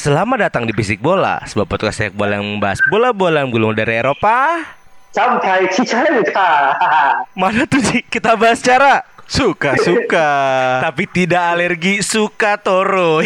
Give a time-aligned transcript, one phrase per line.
[0.00, 4.00] Selamat datang di Bisik Bola, sebuah podcast sepak bola yang membahas bola-bola yang gulung dari
[4.00, 4.64] Eropa.
[5.12, 6.72] sampai Cicalengka.
[7.40, 10.30] Mana tuh sih kita bahas cara Suka, suka.
[10.88, 13.20] tapi tidak alergi suka toro.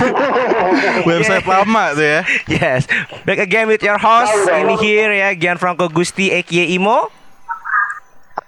[1.10, 2.20] Website lama tuh ya.
[2.48, 2.88] yes,
[3.22, 7.12] back again with your host ini here ya Gianfranco Gusti aka Imo.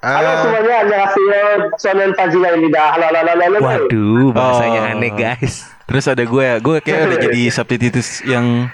[0.00, 1.42] Halo Ah, semuanya, annyeonghaseyo.
[1.76, 2.96] Sonen Fajila ini dah.
[2.96, 3.58] Halo, halo, halo, halo.
[3.60, 4.92] Waduh, bahasanya Oh.
[4.96, 5.68] aneh guys.
[5.92, 6.56] Terus ada gue ya.
[6.56, 8.72] Gue kayak udah jadi subtitus yang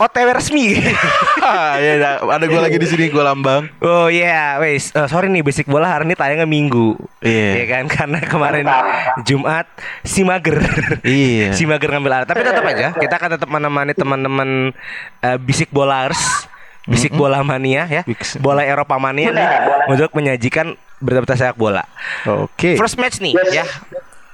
[0.00, 0.78] OTW resmi.
[1.84, 3.68] ya ada, ada gue lagi di sini gue lambang.
[3.84, 4.94] oh yeah, wes.
[4.96, 6.96] Eh, sorry nih Basic Bola hari ini tayangnya Minggu.
[7.20, 7.50] Iya.
[7.60, 8.64] Ya kan karena kemarin
[9.28, 9.68] Jumat
[10.06, 10.56] si mager.
[11.04, 11.52] Iya.
[11.58, 12.28] si mager ngambil alat.
[12.30, 14.72] Tapi tetap aja kita akan tetap menemani teman-teman
[15.20, 16.48] eh, Bisik Bolars,
[16.88, 18.02] Bisik Bola Mania ya.
[18.40, 19.48] Bola Eropa Mania nih
[19.92, 21.82] untuk menyajikan berita-berita sepak bola.
[22.26, 22.78] Oke.
[22.78, 23.50] First match nih Yes.
[23.50, 23.64] ya.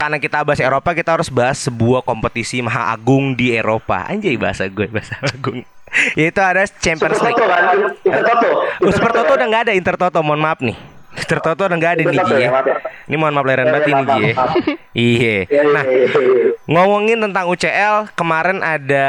[0.05, 4.05] Karena kita bahas Eropa, kita harus bahas sebuah kompetisi maha agung di Eropa.
[4.05, 5.64] Anjay bahasa gue bahasa agung.
[6.20, 7.41] Yaitu ada Champions Super League.
[7.41, 7.64] Toto kan?
[8.05, 8.48] Super Toto.
[8.84, 10.77] Oh, Super Toto udah nggak ada Inter Toto, mohon maaf nih.
[11.16, 12.38] Inter Toto udah nggak ada nih Super Ji ya.
[12.44, 12.77] ya, ya.
[13.08, 14.34] Ini mohon maaf lahiran batin nih Ji ya.
[14.36, 14.55] maaf.
[14.92, 15.36] Iya.
[15.48, 16.46] Ya, ya, Nah, ya, ya, ya.
[16.68, 19.06] ngomongin tentang UCL kemarin ada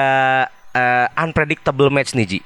[0.72, 2.40] eh, unpredictable match nih Ji.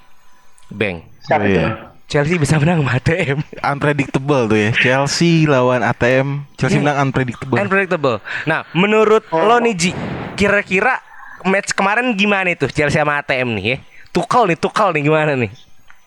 [0.74, 1.06] Bang.
[1.22, 1.62] Siapa itu?
[1.62, 1.70] Iya.
[2.10, 3.38] Chelsea bisa menang sama ATM.
[3.62, 4.72] Unpredictable tuh ya.
[4.74, 6.42] Chelsea lawan ATM.
[6.58, 7.62] Chelsea menang unpredictable.
[7.62, 8.18] Unpredictable.
[8.50, 9.92] Nah, menurut lo nih Ji,
[10.34, 10.98] kira-kira
[11.46, 13.78] match kemarin gimana itu Chelsea sama ATM nih ya?
[14.10, 15.54] Tukal nih, tukal nih gimana nih?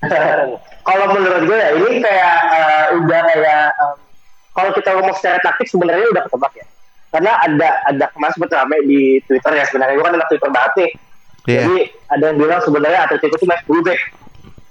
[0.89, 3.95] Kalau menurut gue ya ini kayak eh, udah kayak em,
[4.51, 6.67] kalau kita ngomong secara taktik sebenarnya udah ketebak ya.
[7.15, 10.73] Karena ada ada kemarin sempat rame di Twitter ya sebenarnya gue kan anak Twitter banget
[10.75, 10.91] nih.
[11.47, 11.61] Iya.
[11.63, 11.79] Jadi
[12.11, 13.79] ada yang bilang sebenarnya Atletico itu match full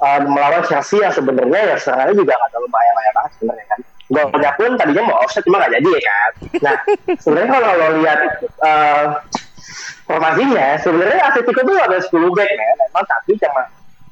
[0.01, 3.79] eh, melawan Chelsea yang sebenarnya ya serangannya juga nggak terlalu bahaya-bahaya banget sebenarnya kan.
[4.11, 6.31] Golnya pun tadinya mau offset cuma nggak jadi ya kan.
[6.61, 6.75] Nah
[7.23, 9.05] sebenarnya kalau lo lihat eh,
[10.09, 12.69] formasinya sebenarnya Atletico itu ada 10 back ya.
[12.91, 13.67] Emang tapi emang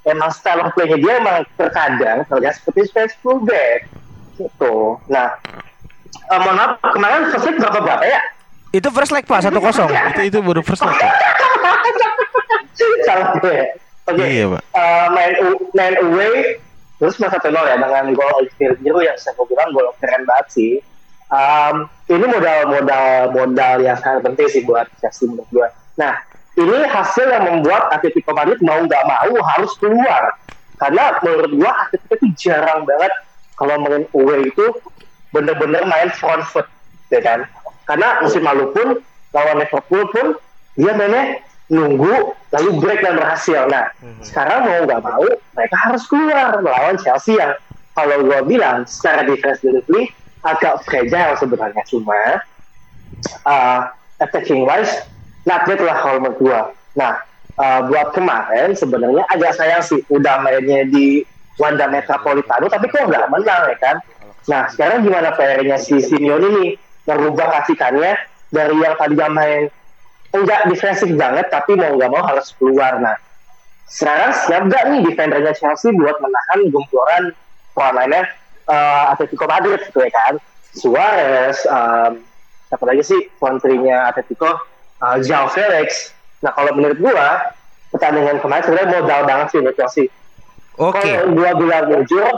[0.08, 3.86] emang style of play-nya dia emang terkadang terlihat seperti space full back
[4.40, 4.96] gitu.
[5.12, 5.36] Nah,
[6.32, 8.22] eh, mohon maaf kemarin first leg berapa berapa ya?
[8.70, 9.58] Itu first leg Pak, 1-0.
[10.14, 10.96] Itu itu baru first leg.
[13.10, 13.89] Salah gue.
[14.10, 14.26] Oke.
[14.26, 14.62] Iya, Pak.
[14.62, 15.34] Eh, main
[15.76, 16.34] main away
[17.00, 20.48] terus mas satu nol ya dengan gol Olivier Giroud yang saya bilang gol keren banget
[20.52, 20.74] sih.
[21.30, 25.68] Um, ini modal modal modal yang sangat penting sih buat Chelsea menurut gue.
[26.02, 26.18] Nah,
[26.58, 30.36] ini hasil yang membuat Atletico Madrid mau nggak mau harus keluar
[30.80, 33.14] karena menurut gua Atletico itu jarang banget
[33.56, 34.66] kalau main away itu
[35.30, 36.66] bener-bener main front foot
[37.14, 37.46] ya kan
[37.86, 38.88] karena musim lalu pun
[39.36, 40.28] lawan Liverpool pun
[40.80, 43.94] dia mainnya nunggu lalu break dan berhasil nah
[44.26, 47.54] sekarang mau nggak mau mereka harus keluar melawan Chelsea yang
[47.94, 50.10] kalau gua bilang secara defensively
[50.42, 52.42] agak fragile sebenarnya cuma
[53.46, 55.04] uh, attacking wise
[55.48, 56.62] not bad lah kalau menurut gua.
[56.94, 57.24] Nah,
[57.58, 61.24] uh, buat kemarin sebenarnya agak sayang sih udah mainnya di
[61.60, 63.96] Wanda Metropolitano tapi kok nggak menang ya kan.
[64.48, 66.66] Nah, sekarang gimana PR-nya si Simeone ini
[67.06, 68.16] merubah racikannya
[68.50, 69.70] dari yang tadi main
[70.30, 73.02] enggak defensif banget tapi mau nggak mau harus keluar.
[73.02, 73.18] Nah,
[73.90, 77.24] sekarang siap nggak nih defendernya Chelsea buat menahan gempuran
[77.74, 78.22] pemainnya
[78.70, 80.34] uh, Atletico Madrid gitu ya kan.
[80.70, 82.22] Suarez, um,
[82.70, 84.70] siapa lagi sih kontrinya Atletico
[85.02, 86.14] uh, Joao Felix.
[86.46, 87.58] Nah kalau menurut gua
[87.90, 90.06] pertandingan kemarin sebenarnya modal banget sih untuk Chelsea.
[90.78, 91.02] Oke.
[91.02, 92.30] Kalau gua bilang jujur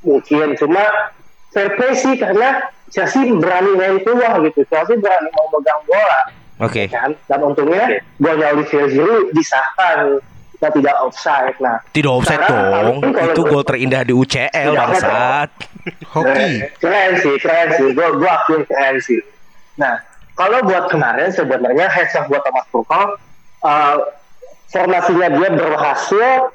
[0.00, 1.12] mungkin cuma
[1.52, 4.64] fair play sih karena Chelsea berani main keluar gitu.
[4.72, 6.88] Chelsea berani mau megang bola Oke.
[6.88, 7.12] kan.
[7.26, 7.84] Dan untungnya
[8.16, 10.18] golnya Olivier Giroud disahkan
[10.56, 11.56] kita tidak offside.
[11.60, 13.04] Nah Tidak offside dong.
[13.12, 15.50] kalau- Itu gol terindah di UCL bangsat.
[16.10, 16.64] Hoki.
[16.80, 17.92] keren sih, keren sih.
[17.92, 19.20] Gue gue akuin keren sih.
[19.76, 20.00] Nah,
[20.32, 23.04] kalau buat kemarin sebenarnya heads off buat Thomas Tuchel,
[23.62, 23.96] uh,
[24.66, 26.50] formasinya dia berhasil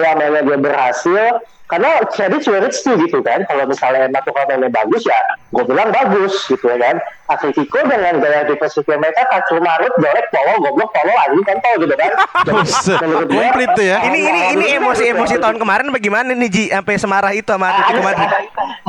[0.00, 1.24] mainnya dia berhasil
[1.64, 5.16] karena jadi Suarez tuh gitu kan kalau misalnya Matuka mainnya bagus ya
[5.48, 10.60] gue bilang bagus gitu ya kan Atletico dengan gaya defensifnya mereka kacau marut dorek polo
[10.60, 12.12] goblok polo lagi kan tau gitu kan
[13.04, 13.96] Menurut komplit tuh ya.
[14.08, 18.06] Ini ini ini emosi-emosi tahun kemarin bagaimana nih Ji sampai semarah itu sama Atletico ada,
[18.06, 18.28] Madrid.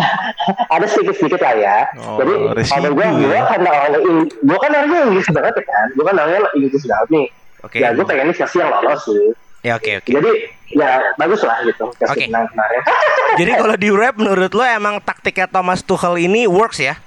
[0.75, 1.77] ada, sedikit-sedikit lah ya.
[2.03, 2.33] Oh, Jadi
[2.69, 3.43] kalau gue, gue ya.
[3.49, 5.85] karena orang Ing- gue kan orangnya Inggris banget ya kan.
[5.95, 7.27] Gue kan orangnya Inggris banget nih.
[7.65, 7.77] Oke.
[7.81, 9.31] Ya gue pengennya Chelsea yang lolos sih.
[9.65, 10.09] Ya oke oke.
[10.13, 10.31] Jadi
[10.77, 11.89] ya bagus lah gitu.
[11.89, 12.29] Oke.
[12.29, 12.81] Kemarin.
[13.41, 17.01] Jadi kalau di rap menurut lo emang taktiknya Thomas Tuchel ini works ya?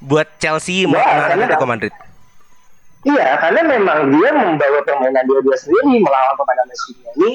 [0.00, 1.92] Buat Chelsea Ya, melawan karena- Atletico Madrid.
[3.02, 7.30] Iya, karena memang dia membawa permainan dia dia sendiri melawan pemain Messi ini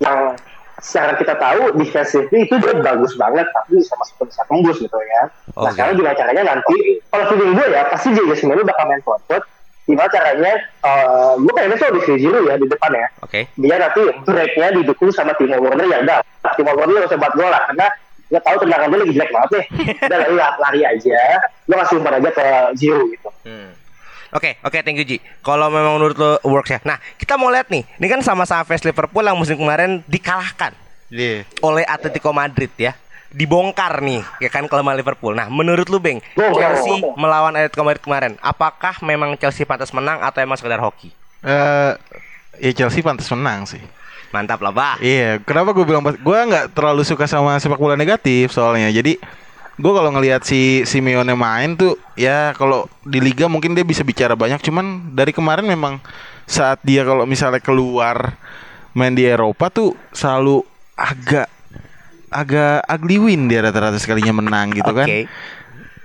[0.00, 0.32] yang
[0.76, 5.22] secara kita tahu defensively itu dia bagus banget tapi bisa masuk bisa tembus gitu ya.
[5.52, 5.76] Nah Oke.
[5.76, 9.44] sekarang gimana caranya nanti kalau feeling gue ya pasti dia sebenarnya bakal main forward.
[9.86, 10.52] Gimana caranya?
[10.82, 13.06] eh gue kayaknya tuh di Giroud ya di depan ya.
[13.22, 13.46] Oke.
[13.54, 16.18] Dia nanti breaknya didukung sama Timo Werner ya udah.
[16.54, 17.86] Timo Werner gak usah buat gol lah karena
[18.26, 19.64] dia tahu tendangan dia lagi jelek banget nih.
[20.10, 21.18] Udah lari, lari aja.
[21.64, 23.30] Lo kasih umpan aja ke Giroud gitu.
[23.46, 23.70] Hmm.
[24.34, 25.22] Oke, oke, thank you Ji.
[25.38, 26.82] Kalau memang menurut lo works ya.
[26.82, 27.86] Nah, kita mau lihat nih.
[27.86, 30.74] Ini kan sama-sama fans Liverpool yang musim kemarin dikalahkan
[31.06, 31.46] Iya.
[31.62, 32.98] oleh Atletico Madrid ya.
[33.34, 35.34] Dibongkar nih, ya kan kelemahan Liverpool.
[35.34, 40.38] Nah, menurut lu Beng, Chelsea melawan Atletico Madrid kemarin, apakah memang Chelsea pantas menang atau
[40.40, 41.10] emang sekedar hoki?
[41.44, 41.92] Eh,
[42.62, 43.82] ya Chelsea pantas menang sih.
[44.34, 44.96] Mantap lah, Bah.
[44.98, 48.90] Iya, kenapa gue bilang gue nggak terlalu suka sama sepak bola negatif soalnya.
[48.90, 49.18] Jadi
[49.76, 54.32] gue kalau ngelihat si Simeone main tuh ya kalau di liga mungkin dia bisa bicara
[54.32, 56.00] banyak cuman dari kemarin memang
[56.48, 58.40] saat dia kalau misalnya keluar
[58.96, 60.64] main di Eropa tuh selalu
[60.96, 61.52] agak
[62.36, 65.08] agak ugly win dia rata-rata sekalinya menang gitu kan.
[65.08, 65.24] Oke.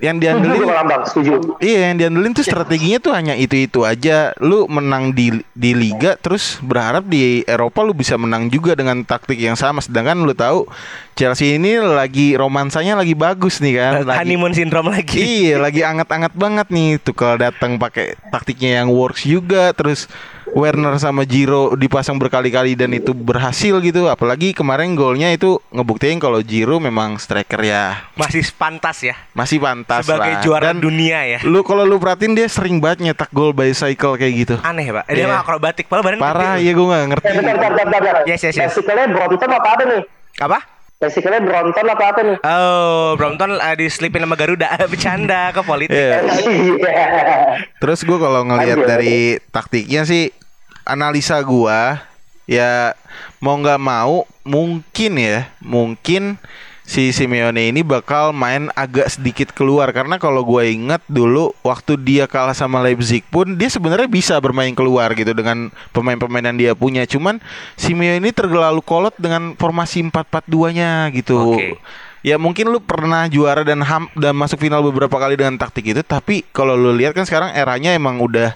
[0.01, 1.31] Yang Setuju diandelin setuju.
[1.61, 6.57] Iya yang diandelin tuh strateginya tuh hanya itu-itu aja Lu menang di di Liga Terus
[6.57, 10.65] berharap di Eropa lu bisa menang juga dengan taktik yang sama Sedangkan lu tahu
[11.13, 15.21] Chelsea ini lagi romansanya lagi bagus nih kan lagi, Honeymoon syndrome lagi.
[15.21, 20.09] Iya lagi anget-anget banget nih Tuh kalau datang pakai taktiknya yang works juga Terus
[20.51, 26.39] Werner sama Giro dipasang berkali-kali dan itu berhasil gitu Apalagi kemarin golnya itu ngebuktiin kalau
[26.39, 30.41] Giro memang striker ya Masih pantas ya Masih pantas sebagai lah.
[30.41, 31.39] juara Dan dunia ya.
[31.41, 34.55] Lu kalau lu perhatiin dia sering banget nyetak gol bicycle kayak gitu.
[34.61, 35.07] Aneh, Pak.
[35.07, 35.27] Dia Iya.
[35.27, 36.65] mah akrobatik, padahal badan Parah gede.
[36.65, 37.23] ya gue gak ngerti.
[37.23, 38.15] Eh, bentar, bentar, bentar, bentar.
[38.25, 38.75] Yes, yes, yes.
[38.77, 40.01] Brompton apa apa nih?
[40.37, 40.59] Apa?
[40.97, 42.37] Basically Brompton apa apa nih?
[42.41, 44.69] Oh, Brompton uh, diselipin sama Garuda.
[44.91, 45.97] Bercanda ke politik.
[45.97, 46.21] Iya.
[46.29, 46.95] Iya.
[47.81, 49.17] Terus gue kalau ngelihat dari
[49.49, 50.29] taktiknya sih
[50.91, 52.03] analisa gua
[52.43, 52.91] ya
[53.39, 56.35] mau nggak mau mungkin ya mungkin
[56.91, 62.27] si Simeone ini bakal main agak sedikit keluar karena kalau gue ingat dulu waktu dia
[62.27, 67.07] kalah sama Leipzig pun dia sebenarnya bisa bermain keluar gitu dengan pemain-pemain yang dia punya
[67.07, 67.39] cuman
[67.79, 71.55] Simeone ini terlalu kolot dengan formasi 4-4-2-nya gitu.
[71.55, 71.79] Oke.
[72.21, 76.03] Ya mungkin lu pernah juara dan ham dan masuk final beberapa kali dengan taktik itu
[76.03, 78.53] tapi kalau lu lihat kan sekarang eranya emang udah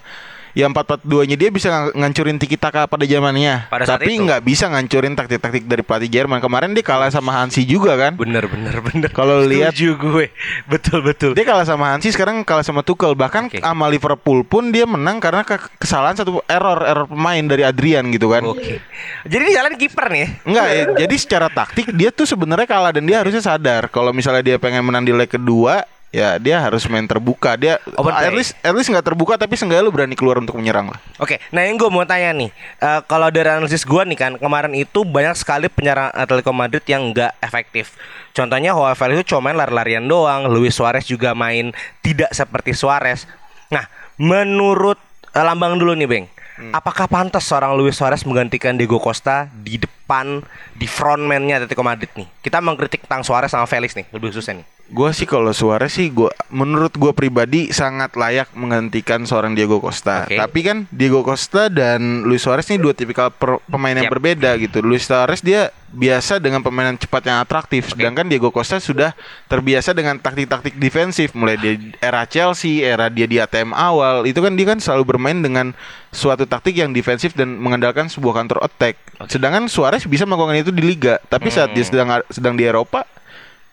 [0.56, 3.68] ya 4-4-2-nya dia bisa ng- ngancurin tiki taka pada zamannya.
[3.68, 6.40] Pada tapi nggak bisa ngancurin taktik-taktik dari pelatih Jerman.
[6.40, 8.16] Kemarin dia kalah sama Hansi juga kan.
[8.16, 9.12] Bener, bener, bener.
[9.12, 10.32] Kalau lihat- gue.
[10.66, 11.32] Betul, betul.
[11.36, 13.60] Dia kalah sama Hansi sekarang kalah sama Tuchel bahkan Oke.
[13.60, 18.32] sama Liverpool pun dia menang karena ke- kesalahan satu error error pemain dari Adrian gitu
[18.32, 18.48] kan.
[18.48, 18.80] Oke.
[19.28, 20.28] Jadi dia jalan kiper nih.
[20.48, 24.40] Enggak ya, jadi secara taktik dia tuh sebenarnya kalah dan dia harusnya sadar kalau misalnya
[24.42, 25.84] dia pengen menang di leg kedua
[26.16, 27.60] ya dia harus main terbuka.
[27.60, 28.40] Dia Open at play.
[28.40, 31.00] least at least nggak terbuka tapi seenggaknya lu berani keluar untuk menyerang lah.
[31.20, 34.72] Oke, nah yang gue mau tanya nih, eh, kalau dari analisis gue nih kan kemarin
[34.72, 38.00] itu banyak sekali penyerang Atletico Madrid yang nggak efektif.
[38.32, 43.28] Contohnya Felix itu cuma main lari-larian doang, Luis Suarez juga main tidak seperti Suarez.
[43.68, 43.84] Nah,
[44.16, 45.00] menurut
[45.36, 46.28] eh, Lambang dulu nih, Beng.
[46.72, 49.96] Apakah pantas seorang Luis Suarez menggantikan Diego Costa di depan
[50.78, 52.30] di frontman-nya Atletico Madrid nih?
[52.46, 54.68] Kita mengkritik tentang Suarez sama Felix nih, lebih khususnya nih.
[54.86, 60.30] Gua sih kalau Suarez sih gua menurut gua pribadi sangat layak menggantikan seorang Diego Costa.
[60.30, 60.38] Oke.
[60.38, 64.86] Tapi kan Diego Costa dan Luis Suarez ini dua tipikal per- pemain yang berbeda gitu.
[64.86, 69.16] Luis Suarez dia biasa dengan permainan cepat yang atraktif, sedangkan Diego Costa sudah
[69.48, 74.28] terbiasa dengan taktik-taktik defensif mulai di era Chelsea, era dia di ATM awal.
[74.28, 75.72] Itu kan dia kan selalu bermain dengan
[76.12, 79.00] suatu taktik yang defensif dan mengandalkan sebuah counter attack.
[79.32, 83.08] Sedangkan Suarez bisa melakukan itu di liga, tapi saat dia sedang sedang di Eropa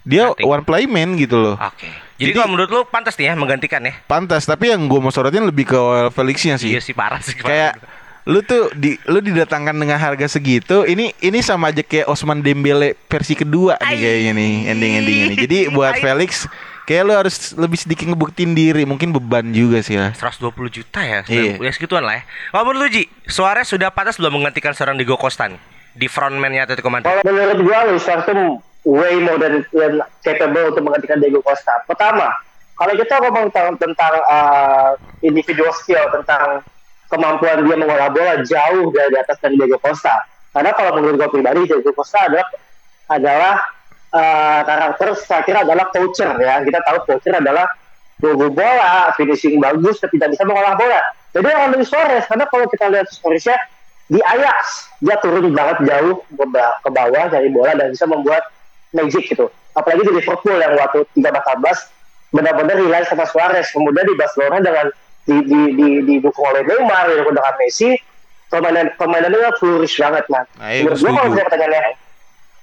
[0.03, 0.43] dia Nanti.
[0.43, 1.55] one play man gitu loh.
[1.57, 1.87] Oke.
[2.19, 3.95] Jadi, Jadi- kalau menurut lu pantas nih ya menggantikan ya?
[4.05, 5.79] Pantas, tapi yang gue mau sorotin lebih ke
[6.11, 6.71] Felixnya sih.
[6.71, 7.35] Iya sih parah sih.
[7.35, 7.79] Kayak
[8.23, 12.95] lu tuh di lu didatangkan dengan harga segitu, ini ini sama aja kayak Osman Dembele
[13.07, 15.35] versi kedua nih kayaknya nih ending-ending ini.
[15.39, 16.03] Jadi buat Ai.
[16.03, 16.47] Felix
[16.83, 20.11] kayak lu harus lebih sedikit ngebuktiin diri, mungkin beban juga sih ya.
[20.15, 21.59] 120 juta ya, Iya.
[21.59, 22.23] ya segituan lah ya.
[22.51, 25.59] Kalau menurut lu Ji, Suarez sudah pantas belum menggantikan seorang Diego Costa nih?
[25.93, 27.09] Di frontman-nya Atletico Madrid?
[27.09, 31.85] Kalau menurut gua Luis Suarez tuh way more than, than capable untuk menggantikan Diego Costa.
[31.87, 32.35] Pertama,
[32.75, 36.67] kalau kita ngomong tentang, tentang uh, individual skill, tentang
[37.07, 40.27] kemampuan dia mengolah bola jauh dari atas dari Diego Costa.
[40.51, 42.49] Karena kalau menurut gua pribadi Diego Costa adalah
[43.13, 43.55] adalah
[44.13, 45.09] uh, karakter
[45.45, 46.61] kira adalah coacher ya.
[46.65, 47.69] Kita tahu coacher adalah
[48.23, 51.01] bobo bola, finishing bagus, tapi tidak bisa mengolah bola.
[51.33, 53.57] Jadi orang Luis Suarez, karena kalau kita lihat Suareznya
[54.13, 58.45] di Ajax dia turun banget jauh ke ba- ke bawah dari bola dan bisa membuat
[58.93, 59.49] magic gitu.
[59.73, 63.73] Apalagi di Liverpool yang waktu 13-14 benar-benar rely sama Suarez.
[63.73, 64.87] Kemudian di Barcelona dengan
[65.25, 67.97] di di di didukung oleh Neymar, didukung dengan Messi,
[68.53, 70.29] permainan permainannya flourish banget.
[70.29, 71.83] Nah, iya, Menurut gua kalau saya pertanyaannya,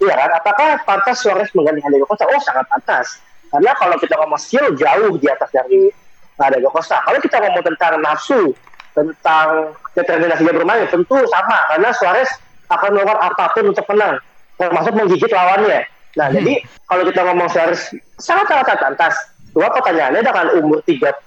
[0.05, 0.29] iya kan?
[0.37, 2.29] Apakah pantas Suarez menggantikan Diego Costa?
[2.29, 3.17] Oh sangat pantas.
[3.49, 5.89] Karena kalau kita ngomong skill jauh di atas dari
[6.37, 7.01] uh, Diego Costa.
[7.01, 8.53] Kalau kita ngomong tentang nafsu,
[8.93, 11.59] tentang determinasi dia bermain, tentu sama.
[11.69, 12.29] Karena Suarez
[12.69, 14.15] akan melakukan apa pun untuk menang,
[14.57, 15.85] termasuk menggigit lawannya.
[16.17, 17.81] Nah, jadi kalau kita ngomong Suarez
[18.17, 19.15] sangat-sangat pantas.
[19.49, 21.25] Dua pertanyaannya dengan umur 34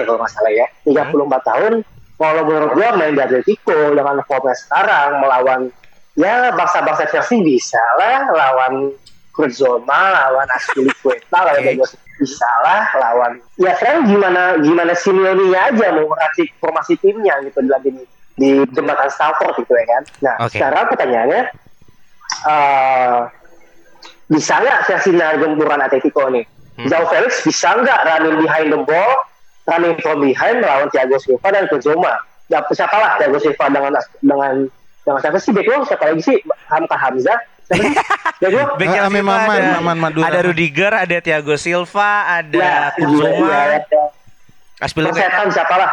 [0.00, 1.12] ya kalau nggak salah ya, 34
[1.44, 1.72] tahun.
[2.16, 5.60] Kalau menurut gua main di Atletico dengan formnya sekarang melawan
[6.16, 8.92] ya bangsa-bangsa Chelsea bisa lah lawan
[9.32, 11.72] Kurzoma, lawan Aspilicueta, lawan Oke.
[11.72, 11.86] Diego
[12.20, 13.40] bisa lah lawan.
[13.58, 18.02] Ya sekarang gimana gimana Simeone aja mau meracik formasi timnya gitu di di,
[18.38, 20.02] di jembatan Stamford gitu ya kan.
[20.20, 20.60] Nah Oke.
[20.60, 21.42] sekarang pertanyaannya
[22.46, 23.20] eh
[24.30, 26.44] bisa nggak Chelsea nahan gempuran Atletico nih?
[26.88, 29.12] Jao Felix bisa nggak running behind the ball,
[29.68, 32.16] running from behind melawan Thiago Silva dan Kurzoma?
[32.48, 33.92] Ya, siapa lah Thiago Silva dengan
[34.24, 34.54] dengan
[35.04, 35.84] dengan siapa sih Beko?
[35.84, 36.36] Siapa lagi sih?
[36.72, 37.36] Hamka Hamzah?
[38.42, 40.26] Back yang Silva Maman, ada, Maman Madura.
[40.28, 44.04] ada Rudiger, ada Thiago Silva, ada Ya, ya, ya.
[44.82, 45.90] Persetan siapa lah?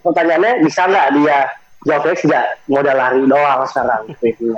[0.00, 1.38] Pertanyaannya bisa nggak dia
[1.84, 4.08] Felix nggak modal lari doang sekarang?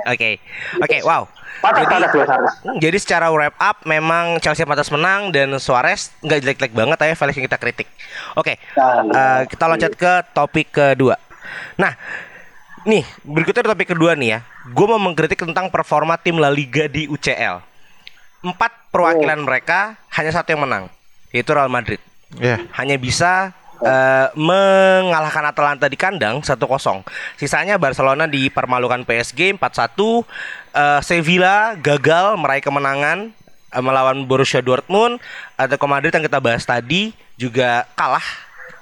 [0.07, 0.39] Oke,
[0.79, 1.27] oke, wow.
[1.61, 2.53] Pantas, Jadi, Suarez.
[2.65, 7.13] Hmm, jadi secara wrap up memang Chelsea pantas menang dan Suarez nggak jelek-jelek banget ya
[7.13, 7.85] Felix yang kita kritik.
[8.33, 11.21] Oke, Nah, eh, kita loncat ke topik kedua.
[11.77, 11.93] Nah,
[12.85, 14.39] nih berikutnya topik kedua nih ya.
[14.73, 17.61] Gue mau mengkritik tentang performa tim La Liga di UCL.
[18.41, 20.89] Empat perwakilan mereka hanya satu yang menang,
[21.29, 22.01] yaitu Real Madrid
[22.39, 22.63] Ya.
[22.79, 23.51] hanya bisa
[23.83, 27.03] eh, mengalahkan Atalanta di kandang 1-0.
[27.35, 30.23] Sisanya Barcelona dipermalukan PSG 4-1.
[30.71, 33.35] Eh, Sevilla gagal meraih kemenangan
[33.73, 35.19] eh, melawan Borussia Dortmund.
[35.59, 38.23] Atletico Madrid yang kita bahas tadi juga kalah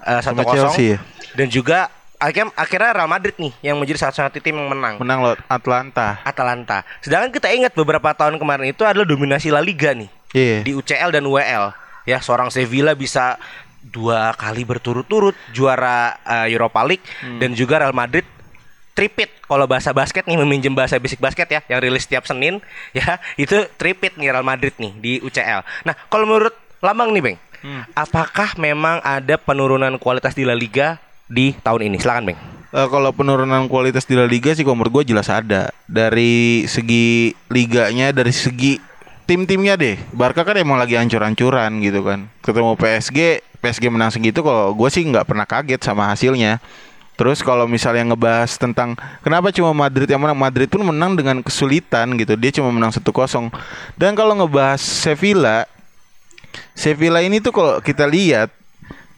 [0.06, 0.30] eh, 1-0.
[0.30, 1.00] Sama Chelsea ya?
[1.34, 5.00] Dan juga akhirnya, akhirnya Real Madrid nih yang menjadi satu-satu tim yang menang.
[5.00, 6.20] Menang lo Atlanta.
[6.22, 6.84] Atalanta.
[7.00, 10.62] Sedangkan kita ingat beberapa tahun kemarin itu adalah dominasi La Liga nih Iya.
[10.62, 11.74] di UCL dan WL.
[12.06, 13.40] Ya, seorang Sevilla bisa
[13.80, 17.06] dua kali berturut-turut juara eh, Europa League
[17.40, 18.28] dan juga Real Madrid
[18.92, 22.60] tripit kalau bahasa basket nih meminjam bahasa basic basket ya yang rilis setiap Senin
[22.98, 25.88] ya itu tripit nih Real Madrid nih di UCL.
[25.88, 27.38] Nah, kalau menurut Lambang nih, Bang.
[27.92, 30.96] Apakah memang ada penurunan kualitas di La Liga
[31.30, 31.98] di tahun ini?
[32.02, 32.40] Silakan, Bang.
[32.70, 35.74] Eh, kalau penurunan kualitas di La Liga sih kalau gue jelas ada.
[35.90, 38.78] Dari segi liganya dari segi
[39.26, 39.98] tim-timnya deh.
[40.14, 42.30] Barca kan emang lagi ancur-ancuran gitu kan.
[42.46, 46.62] Ketemu PSG PSG menang segitu kalau gue sih nggak pernah kaget sama hasilnya.
[47.18, 48.94] Terus kalau misalnya ngebahas tentang
[49.26, 52.38] kenapa cuma Madrid yang menang Madrid pun menang dengan kesulitan gitu.
[52.38, 53.02] Dia cuma menang 1-0
[53.98, 55.66] dan kalau ngebahas Sevilla
[56.78, 58.54] Sevilla ini tuh kalau kita lihat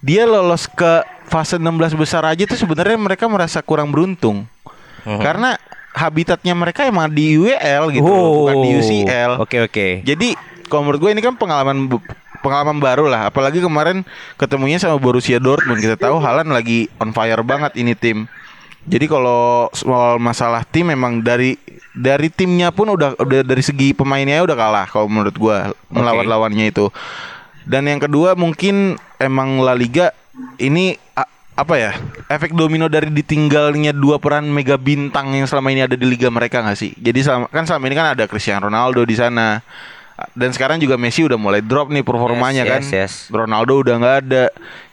[0.01, 4.49] dia lolos ke fase 16 besar aja tuh sebenarnya mereka merasa kurang beruntung.
[5.01, 5.57] Karena
[5.95, 9.31] habitatnya mereka emang di UEL gitu, loh, bukan di UCL.
[9.37, 9.43] Oh.
[9.45, 9.87] Oke, oke.
[10.05, 10.37] Jadi
[10.69, 11.87] kalau menurut gue ini kan pengalaman
[12.41, 13.29] pengalaman baru lah.
[13.29, 14.01] Apalagi kemarin
[14.35, 15.79] ketemunya sama Borussia Dortmund.
[15.79, 18.25] Kita tahu Halan lagi on fire banget ini tim.
[18.89, 21.53] Jadi kalau soal masalah tim memang dari
[21.93, 26.73] dari timnya pun udah udah dari segi pemainnya udah kalah kalau menurut gua melawan lawannya
[26.73, 26.89] itu.
[27.63, 30.11] Dan yang kedua mungkin emang La Liga
[30.57, 30.97] ini
[31.51, 31.91] apa ya
[32.31, 36.63] efek domino dari ditinggalnya dua peran mega bintang yang selama ini ada di liga mereka
[36.63, 36.95] nggak sih?
[36.97, 39.61] Jadi selama, kan selama ini kan ada Cristiano Ronaldo di sana
[40.33, 42.81] dan sekarang juga Messi udah mulai drop nih performanya Yes, kan.
[42.81, 43.13] yes, yes.
[43.29, 44.45] Ronaldo udah nggak ada.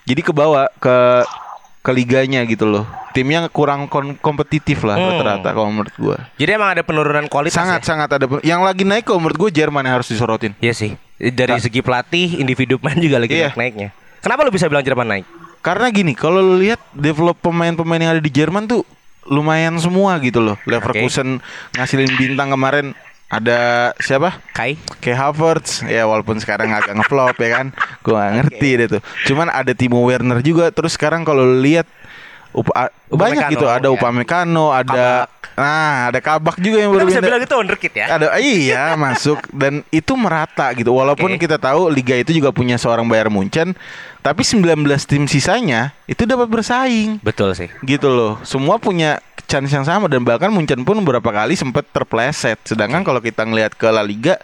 [0.08, 0.96] Jadi kebawa ke
[1.78, 2.84] ke liganya gitu loh.
[3.12, 5.08] Timnya kurang kompetitif lah Hmm.
[5.10, 6.16] rata-rata kalau menurut gua.
[6.36, 7.86] Jadi emang ada penurunan kualitas Sangat ya?
[7.86, 10.52] sangat ada yang lagi naik kalau menurut gua Jerman yang harus disorotin.
[10.58, 10.90] Iya sih.
[11.18, 11.62] Dari Nah.
[11.62, 13.50] segi pelatih, individu pemain juga lagi Iya.
[13.50, 13.88] naik-naiknya.
[14.18, 15.26] Kenapa lu bisa bilang Jerman naik?
[15.58, 18.86] Karena gini, kalau lu lihat develop pemain-pemain yang ada di Jerman tuh
[19.26, 20.54] lumayan semua gitu loh.
[20.64, 21.42] Leverkusen
[21.74, 22.94] ngasilin bintang kemarin
[23.28, 24.40] ada siapa?
[24.56, 24.80] Kai?
[25.04, 27.66] Kayak Havertz ya walaupun sekarang agak ngeflop ya kan
[28.00, 31.84] gua gak ngerti deh tuh cuman ada Timo Werner juga terus sekarang kalau lihat
[32.56, 33.92] upa, a- banyak Upamecano, gitu ada ya.
[33.92, 35.04] Upamecano ada
[35.58, 38.06] Nah, ada kabak juga yang baru bisa bilang itu wonderkid ya.
[38.14, 40.94] Ada iya masuk dan itu merata gitu.
[40.94, 41.50] Walaupun Oke.
[41.50, 43.74] kita tahu liga itu juga punya seorang Bayern Munchen,
[44.22, 47.66] tapi 19 tim sisanya itu dapat bersaing Betul sih.
[47.82, 48.38] gitu loh.
[48.46, 52.60] Semua punya chance yang sama dan bahkan Munchen pun beberapa kali sempat terpleset.
[52.68, 54.36] Sedangkan kalau kita ngelihat ke La Liga,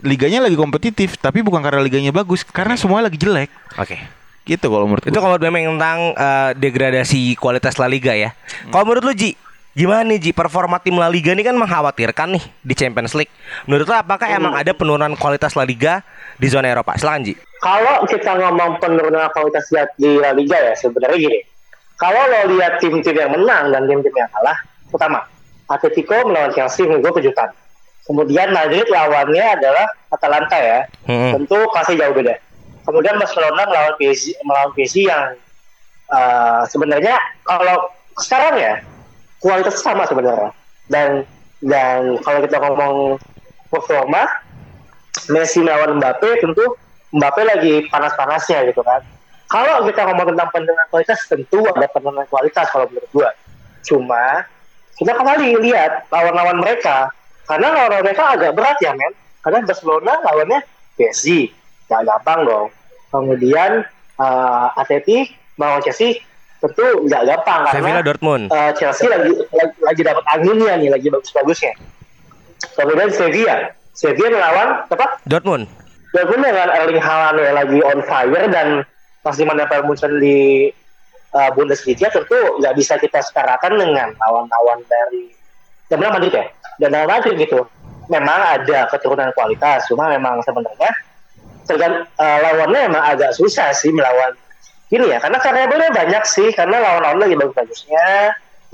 [0.00, 3.52] liganya lagi kompetitif, tapi bukan karena liganya bagus, karena semua lagi jelek.
[3.76, 4.00] Oke.
[4.48, 8.32] Gitu kalau menurut Itu kalau memang tentang eh, degradasi kualitas La Liga ya.
[8.32, 8.72] Hmm.
[8.72, 9.36] Kalau menurut lu Ji,
[9.76, 13.30] gimana nih Ji performa tim La Liga ini kan mengkhawatirkan nih di Champions League.
[13.68, 16.00] Menurut lu apakah emang ada penurunan kualitas La Liga
[16.40, 16.96] di zona Eropa?
[16.96, 17.34] Silakan Ji.
[17.60, 19.68] Kalau kita ngomong penurunan kualitas
[20.00, 21.55] di La Liga ya sebenarnya gini.
[21.96, 24.58] Kalau lo lihat tim-tim yang menang dan tim-tim yang kalah,
[24.92, 25.24] pertama
[25.66, 27.50] Atletico melawan Chelsea gue kejutan.
[28.06, 30.80] Kemudian Madrid lawannya adalah Atalanta ya.
[31.10, 31.34] Hmm.
[31.34, 32.38] Tentu pasti jauh beda.
[32.86, 35.34] Kemudian Barcelona melawan PSG, melawan PSG yang
[36.14, 38.74] uh, sebenarnya kalau sekarang ya
[39.42, 40.54] kualitas sama sebenarnya.
[40.86, 41.26] Dan
[41.66, 42.94] dan kalau kita ngomong
[43.66, 44.22] performa
[45.26, 46.78] Messi melawan Mbappe tentu
[47.10, 49.02] Mbappe lagi panas-panasnya gitu kan.
[49.46, 53.30] Kalau kita ngomong tentang penurunan kualitas tentu ada penurunan kualitas kalau menurut gua.
[53.86, 54.42] Cuma
[54.98, 57.14] kita kembali lihat lawan-lawan mereka
[57.46, 59.14] karena lawan mereka agak berat ya men.
[59.46, 60.58] Karena Barcelona lawannya
[60.98, 61.54] PSG,
[61.86, 62.66] gak gampang dong.
[63.14, 63.86] Kemudian
[64.18, 66.18] uh, Atleti melawan Chelsea
[66.58, 68.44] tentu nggak gampang Sevilla karena Dortmund.
[68.50, 71.72] uh, Chelsea lagi lagi, lagi dapat anginnya nih, lagi bagus-bagusnya.
[72.74, 75.06] Kemudian Sevilla, Sevilla melawan apa?
[75.28, 75.70] Dortmund.
[76.10, 78.68] Dortmund dengan Erling Haaland yang lagi on fire dan
[79.26, 80.70] pasti mendapat Munchen di
[81.34, 85.34] uh, Bundesliga tentu nggak bisa kita setarakan dengan lawan-lawan dari
[85.90, 86.46] dan Real Madrid ya?
[86.78, 87.66] Dan Real Madrid gitu.
[88.06, 90.94] Memang ada keturunan kualitas cuma memang sebenarnya
[91.66, 94.38] tergan uh, lawannya memang agak susah sih melawan
[94.86, 95.18] gini ya.
[95.18, 98.06] Karena variabelnya banyak sih karena lawan-lawan lagi bagus-bagusnya.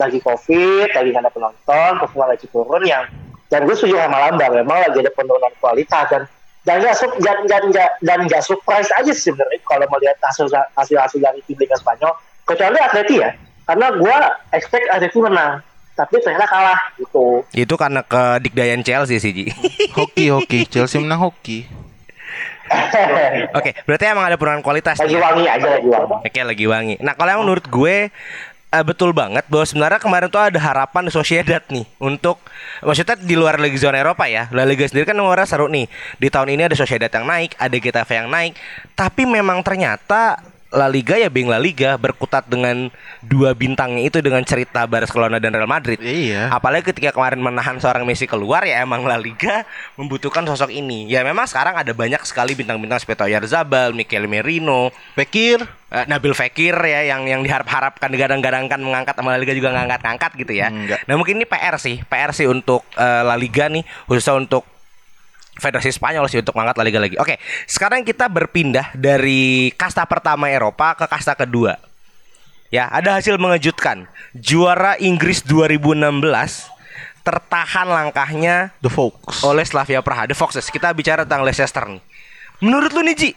[0.00, 3.04] Lagi covid lagi ada penonton performa lagi turun yang
[3.52, 6.24] dan gue setuju sama Lambang memang lagi ada penurunan kualitas dan
[6.62, 10.46] dan nggak su- dan dan nggak dan nggak surprise aja sih sebenarnya kalau melihat hasil
[10.78, 12.14] hasil hasil dari tim Liga Spanyol
[12.46, 13.34] kecuali Atleti ya
[13.66, 14.16] karena gue
[14.54, 15.58] expect Atleti menang
[15.92, 19.46] tapi ternyata kalah gitu Itu karena kedikdayan Chelsea sih Ji.
[19.98, 21.68] Hoki hoki Chelsea menang hoki.
[23.52, 25.20] Oke, berarti emang ada penurunan kualitas lagi ya?
[25.20, 26.94] wangi aja lagi wangi Oke lagi wangi.
[27.04, 28.08] Nah kalau yang menurut gue
[28.72, 32.40] eh, betul banget bahwa sebenarnya kemarin tuh ada harapan Sociedad nih untuk
[32.80, 34.48] maksudnya di luar Liga zona Eropa ya.
[34.50, 35.86] La Liga sendiri kan nomornya seru nih.
[36.16, 38.56] Di tahun ini ada Sociedad yang naik, ada Getafe yang naik.
[38.96, 40.40] Tapi memang ternyata
[40.72, 42.88] La Liga ya being La Liga berkutat dengan
[43.20, 46.00] dua bintangnya itu dengan cerita Barcelona dan Real Madrid.
[46.00, 46.48] Iya.
[46.48, 49.68] Apalagi ketika kemarin menahan seorang Messi keluar ya emang La Liga
[50.00, 51.06] membutuhkan sosok ini.
[51.06, 56.72] Ya memang sekarang ada banyak sekali bintang-bintang seperti Oyarzabal, Mikel Merino, Pekir Eh, Nabil Fekir
[56.72, 60.72] ya yang yang diharap-harapkan digadang-gadangkan mengangkat sama La Liga juga ngangkat-ngangkat gitu ya.
[60.72, 61.04] Enggak.
[61.04, 64.64] Nah mungkin ini PR sih, PR sih untuk eh, La Liga nih khususnya untuk
[65.54, 67.16] Federasi Spanyol sih untuk mengangkat La Liga lagi.
[67.16, 71.76] Oke, sekarang kita berpindah dari kasta pertama Eropa ke kasta kedua.
[72.68, 74.08] Ya, ada hasil mengejutkan.
[74.32, 76.72] Juara Inggris 2016
[77.20, 79.44] tertahan langkahnya The Fox.
[79.44, 80.24] oleh Slavia Praha.
[80.24, 80.66] The Foxes.
[80.66, 82.00] Kita bicara tentang Leicester nih.
[82.58, 83.30] Menurut lu nih Ji,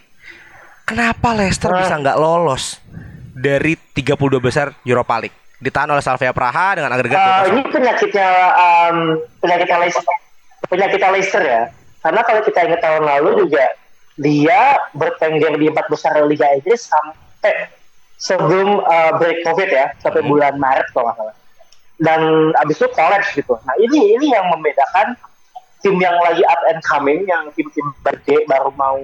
[0.83, 1.81] kenapa Leicester Ah.
[1.81, 2.79] bisa nggak lolos
[3.31, 5.35] dari 32 besar Europa League?
[5.55, 7.49] Ditahan oleh Slavia Praha dengan agregat Uh, 2-0.
[7.49, 8.97] ini penyakitnya um,
[9.37, 10.15] penyakitnya Leicester
[10.65, 11.61] penyakitnya Leicester ya
[12.05, 13.65] karena kalau kita ingat tahun lalu juga
[14.21, 17.73] dia bertengger di empat besar Liga Inggris sampai
[18.21, 20.29] sebelum uh, break COVID ya sampai Hmm.
[20.29, 21.35] bulan Maret kalau nggak salah
[21.97, 22.21] dan
[22.61, 25.17] abis itu collapse gitu nah ini ini yang membedakan
[25.81, 29.01] tim yang lagi up and coming yang tim-tim gede baru mau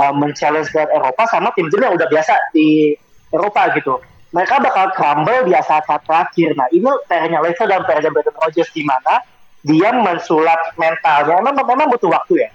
[0.00, 2.96] uh, men-challenge ke Eropa sama tim-tim yang udah biasa di
[3.28, 4.00] Eropa gitu
[4.34, 6.52] mereka bakal crumble di saat-saat terakhir.
[6.58, 9.22] Nah, ini PR-nya Leicester dan PR-nya Brendan Rodgers di mana
[9.66, 11.42] dia mensulap mentalnya.
[11.42, 12.50] Memang, memang butuh waktu ya.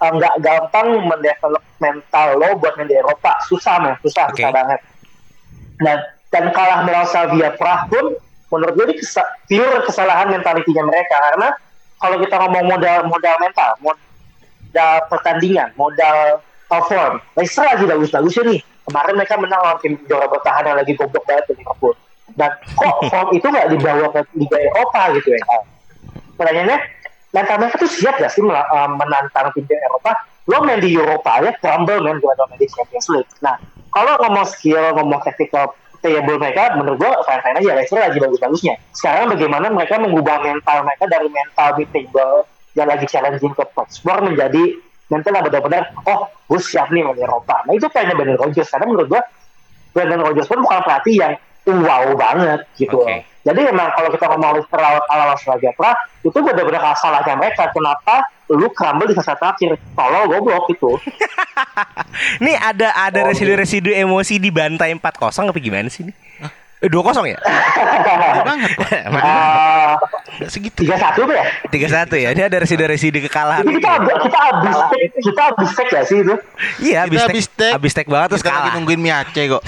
[0.00, 3.32] Eh, Nggak gampang mendevelop mental lo buat main di Eropa.
[3.48, 3.96] Susah, men.
[4.04, 4.44] Susah, Oke.
[4.44, 4.80] susah banget.
[5.80, 5.96] Dan,
[6.28, 8.12] dan kalah melawan Slavia Prah pun
[8.52, 11.16] menurut gue ini kesa- pure kesalahan mentalitinya mereka.
[11.16, 11.48] Karena
[11.96, 18.60] kalau kita ngomong modal modal mental, modal pertandingan, modal perform, Leicester lagi bagus-bagusnya nih.
[18.88, 21.94] Kemarin mereka menang lawan tim juara bertahan yang lagi goblok banget di Liverpool.
[22.36, 25.40] Dan kok form itu nggak dibawa ke Liga Eropa gitu ya?
[26.40, 26.78] Pertanyaannya,
[27.36, 30.16] mental mereka tuh siap gak sih eh, menantang tim di Eropa?
[30.48, 33.28] Lo main di Eropa ya, crumble main gua main di Champions League.
[33.44, 33.60] Nah,
[33.92, 37.70] kalau ngomong skill, ngomong tactical playable mereka, menurut gua fine-fine aja.
[37.76, 38.74] Leicester lagi bagus-bagusnya.
[38.96, 44.24] Sekarang bagaimana mereka mengubah mental mereka dari mental table yang lagi challenging ke top sport
[44.24, 44.80] menjadi
[45.12, 47.68] mental yang benar-benar, oh, gue siap nih main Eropa.
[47.68, 48.72] Nah, itu kayaknya Brandon Rodgers.
[48.72, 49.22] Karena menurut gua,
[49.92, 51.32] Brandon Rodgers pun bukan pelatih yang
[51.78, 53.00] wow banget gitu.
[53.00, 53.24] Oke.
[53.40, 57.70] Jadi emang kalau kita ngomong lawan ala Australia Pra itu benar-benar salahnya mereka.
[57.70, 59.80] Kenapa lu crumble di fase terakhir?
[59.94, 60.90] Tolong goblok itu.
[62.44, 65.00] Nih ada ada Oh, residu-residu emosi di bantai 4-0
[65.46, 66.12] apa gimana sih ini?
[66.80, 67.36] Eh, 2-0 ya?
[68.48, 68.70] banget
[70.36, 70.80] Nggak segitu.
[70.82, 71.44] Tiga satu ya.
[71.68, 72.28] 3-1 ya.
[72.32, 73.62] Ini ada residu-residu kekalahan.
[73.62, 76.34] Jadi kita ab- kita habis take, kita habis take ya sih itu.
[76.82, 77.72] Iya, habis tek, tek.
[77.76, 78.74] habis tek banget terus Kita lagi kalah.
[78.76, 79.62] nungguin mie Aceh kok.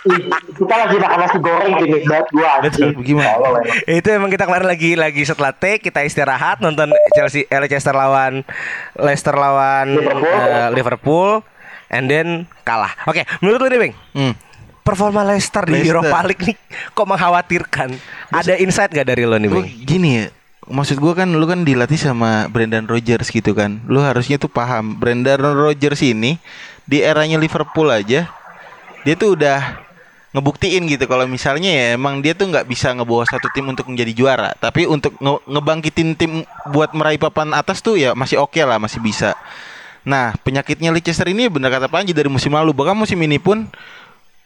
[0.00, 2.52] Kita lagi makan nasi goreng gini banget gua.
[2.64, 2.88] Betul.
[3.04, 3.36] Gimana?
[3.36, 3.64] Tolol emang.
[3.84, 8.40] Itu emang kita kemarin lagi lagi setelah take kita istirahat nonton Chelsea eh, Leicester lawan
[8.96, 10.32] Leicester lawan Liverpool.
[10.32, 11.30] eh, Liverpool
[11.92, 12.28] and then
[12.64, 12.96] kalah.
[13.04, 13.94] Oke, menurut lu nih, Bang?
[14.16, 14.34] Hmm.
[14.80, 16.00] Performa Leicester di Leicester.
[16.00, 16.56] Europa League nih
[16.96, 17.88] kok mengkhawatirkan.
[18.32, 19.68] Ada insight gak dari lo nih, Bang?
[19.84, 20.26] gini ya
[20.70, 24.94] Maksud gue kan lu kan dilatih sama Brendan Rodgers gitu kan Lu harusnya tuh paham
[24.94, 26.38] Brendan Rodgers ini
[26.86, 28.30] Di eranya Liverpool aja
[29.02, 29.82] Dia tuh udah
[30.30, 34.14] ngebuktiin gitu kalau misalnya ya emang dia tuh nggak bisa ngebawa satu tim untuk menjadi
[34.14, 38.78] juara tapi untuk nge- ngebangkitin tim buat meraih papan atas tuh ya masih oke lah
[38.78, 39.34] masih bisa
[40.06, 43.66] nah penyakitnya Leicester ini benar kata Panji dari musim lalu bahkan musim ini pun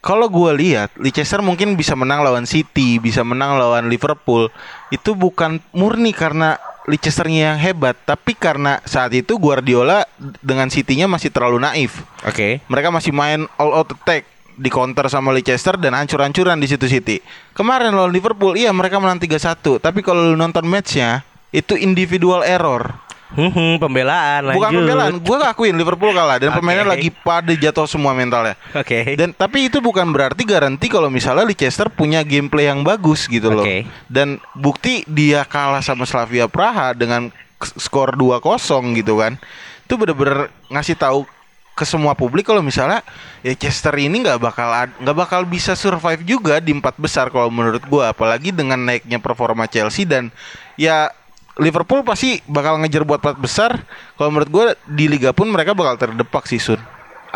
[0.01, 4.53] kalau gue lihat Leicester mungkin bisa menang lawan City, bisa menang lawan Liverpool.
[4.93, 10.05] Itu bukan murni karena Leicesternya yang hebat, tapi karena saat itu Guardiola
[10.45, 12.05] dengan City-nya masih terlalu naif.
[12.21, 12.61] Oke.
[12.69, 17.19] Mereka masih main all out attack di counter sama Leicester dan hancur-hancuran di situ City.
[17.51, 23.05] Kemarin lawan Liverpool, iya mereka menang 3-1, tapi kalau lu nonton matchnya itu individual error.
[23.35, 24.57] Hmm, hmm, pembelaan lanjut.
[24.61, 26.61] Bukan pembelaan, gue akuin Liverpool kalah dan Oke.
[26.61, 28.55] pemainnya lagi pada jatuh semua mentalnya.
[28.71, 29.17] Oke.
[29.19, 33.65] Dan tapi itu bukan berarti garansi kalau misalnya Leicester punya gameplay yang bagus gitu loh.
[33.65, 33.89] Oke.
[34.07, 38.39] Dan bukti dia kalah sama Slavia Praha dengan skor 2-0
[39.03, 39.35] gitu kan.
[39.83, 41.25] Itu bener-bener ngasih tahu
[41.75, 43.03] ke semua publik kalau misalnya
[43.43, 44.71] Leicester ini nggak bakal
[45.03, 49.67] nggak bakal bisa survive juga di empat besar kalau menurut gua apalagi dengan naiknya performa
[49.67, 50.31] Chelsea dan
[50.79, 51.11] ya
[51.59, 53.83] Liverpool pasti bakal ngejar buat empat besar
[54.15, 56.79] kalau menurut gua di liga pun mereka bakal terdepak sih Sun.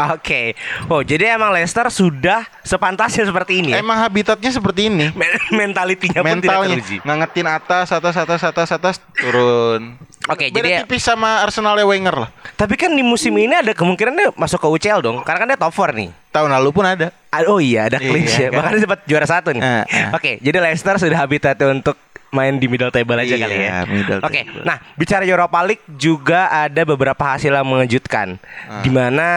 [0.09, 0.55] Oke.
[0.87, 3.79] Oh, jadi emang Leicester sudah sepantasnya seperti ini ya.
[3.79, 5.11] Emang habitatnya seperti ini.
[5.19, 6.97] Men- Mentalitinya pun tidak mentalnya teruji.
[7.01, 9.99] ngangetin atas atas atas atas atas turun.
[10.27, 12.29] Oke, Beda jadi ya- tipis sama Arsenalnya Wenger lah.
[12.53, 15.57] Tapi kan di musim ini ada kemungkinan dia masuk ke UCL dong, karena kan dia
[15.57, 16.09] top 4 nih.
[16.29, 17.09] Tahun lalu pun ada.
[17.29, 18.49] Ah, Oh iya, ada Iya, clinch ya.
[18.49, 18.61] kan?
[18.61, 19.61] Bahkan sempat juara satu nih.
[19.61, 20.09] Ah, ah.
[20.13, 21.97] Oke, jadi Leicester sudah habitatnya untuk
[22.29, 23.71] main di middle table aja Iya, kali ya.
[24.21, 24.63] Oke, table.
[24.63, 28.81] nah bicara Europa League juga ada beberapa hasil yang mengejutkan, Ah.
[28.81, 29.27] di mana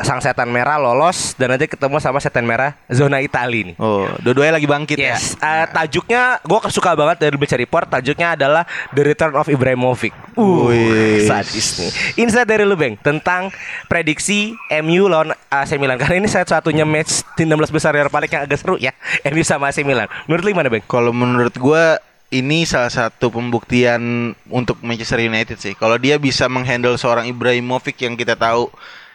[0.00, 3.76] sang setan merah lolos dan nanti ketemu sama setan merah zona Itali nih.
[3.76, 5.62] Oh, dua-duanya lagi bangkit Yes, ya.
[5.62, 7.86] eh, tajuknya gue suka banget dari baca report.
[7.88, 10.14] Tajuknya adalah The Return of Ibrahimovic.
[10.34, 11.26] Uh, Wih.
[11.26, 11.90] sadis nih.
[12.20, 13.50] Insight dari lu Bang tentang
[13.86, 18.44] prediksi MU lawan AC Milan karena ini satu-satunya match di 16 besar Eropa League yang
[18.44, 18.92] agak seru ya.
[19.24, 20.06] MU sama AC Milan.
[20.26, 20.84] Menurut lu gimana Bang?
[20.84, 21.96] Kalau menurut gua
[22.38, 25.72] ini salah satu pembuktian untuk Manchester United sih.
[25.72, 28.68] Kalau dia bisa menghandle seorang Ibrahimovic yang kita tahu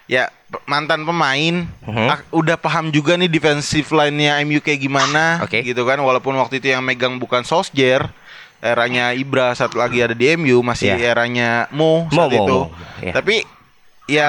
[0.09, 0.27] ya
[0.67, 5.63] mantan pemain ah, udah paham juga nih defensive line-nya MU kayak gimana Oke.
[5.63, 8.11] gitu kan walaupun waktu itu yang megang bukan Solskjaer
[8.59, 11.15] eranya Ibra saat lagi ada di MU masih Iya.
[11.15, 12.75] eranya Mo Mo, saat Mo, itu Mo.
[12.99, 13.13] Iya.
[13.15, 13.35] tapi
[14.11, 14.27] ya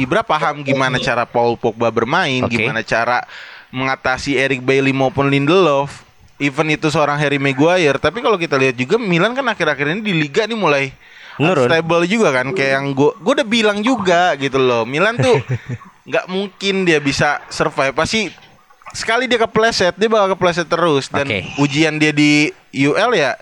[0.00, 2.56] Ibra paham gimana cara Paul Pogba bermain Oke.
[2.56, 3.28] gimana cara
[3.68, 6.00] mengatasi Eric Bailly maupun Lindelof
[6.40, 10.14] even itu seorang Harry Maguire tapi kalau kita lihat juga Milan kan akhir-akhir ini di
[10.16, 10.84] liga nih mulai
[11.36, 11.68] Menurun.
[11.68, 15.36] stable juga kan kayak yang gua gua udah bilang juga gitu loh Milan tuh
[16.08, 18.32] nggak mungkin dia bisa survive pasti
[18.90, 21.44] sekali dia kepleset dia bakal kepleset terus dan Oke.
[21.56, 23.38] ujian dia di UL ya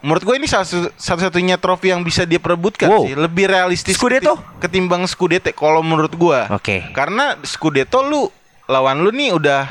[0.00, 3.04] menurut gue ini satu- satu-satunya trofi yang bisa dia perebutkan Wow.
[3.04, 4.40] sih lebih realistis Scudetto?
[4.56, 6.88] keti- ketimbang Scudetto kalau menurut gua Oke.
[6.90, 8.32] karena Scudetto lu
[8.64, 9.68] lawan lu nih udah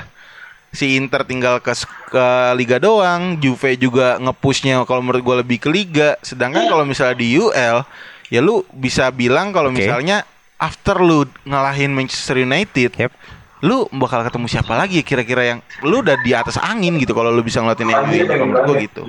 [0.69, 1.73] si Inter tinggal ke
[2.09, 6.17] ke liga doang, Juve juga ngepushnya kalau menurut gua lebih ke liga.
[6.21, 7.85] Sedangkan kalau misalnya di UL
[8.29, 9.81] ya lu bisa bilang kalau Oke.
[9.81, 10.21] misalnya
[10.61, 13.13] after lu ngalahin Manchester United, Yep.
[13.59, 17.27] lu bakal ketemu siapa lagi ya kira-kira yang lu udah di atas angin gitu kalau
[17.27, 17.91] lu bisa ngeliatin
[18.23, 19.01] kalau menurut gua gitu.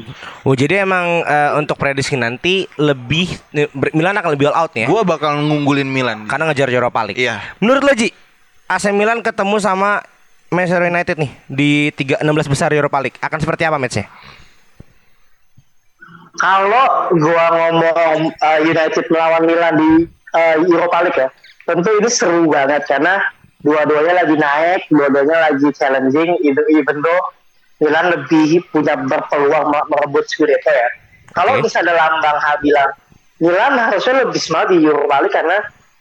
[0.43, 3.31] Oh jadi emang eh, untuk prediksi nanti lebih
[3.95, 4.91] Milan akan lebih all out ya.
[4.91, 6.27] Gua bakal ngunggulin Milan.
[6.27, 7.21] Karena ngejar Europa League.
[7.23, 7.39] Iya.
[7.63, 8.11] Menurut lo Ji,
[8.67, 10.03] AC Milan ketemu sama
[10.51, 14.11] Manchester United nih di 3 16 besar Europa League akan seperti apa matchnya?
[16.43, 19.91] Kalau gua ngomong uh, United melawan Milan di
[20.35, 21.29] uh, Europa League ya,
[21.69, 23.23] tentu ini seru banget karena
[23.63, 27.23] dua-duanya lagi naik, dua-duanya lagi challenging, even, even though
[27.79, 30.89] Milan lebih punya berpeluang me- merebut Scudetto ya.
[31.31, 31.71] Kalau Oke.
[31.71, 32.91] misalnya lambang hal bilang
[33.39, 35.59] Milan harusnya lebih semangat di Europa League karena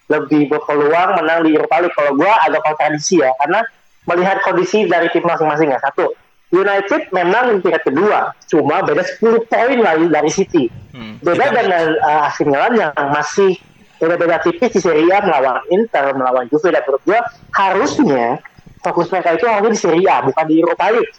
[0.09, 1.93] lebih berpeluang menang di Europa League.
[1.93, 3.61] Kalau gua agak kontradiksi ya, karena
[4.07, 5.79] melihat kondisi dari tim masing-masing ya.
[5.81, 6.13] Satu,
[6.49, 10.65] United memang di peringkat kedua, cuma beda 10 poin lagi dari City.
[10.95, 11.21] Hmm.
[11.21, 13.53] Beda dengan uh, AC Milan yang masih
[13.99, 17.05] beda-beda tipis di Serie A melawan Inter, melawan Juve dan menurut
[17.53, 18.39] harusnya
[18.81, 21.13] fokus mereka itu harusnya di Serie A bukan di Europa League.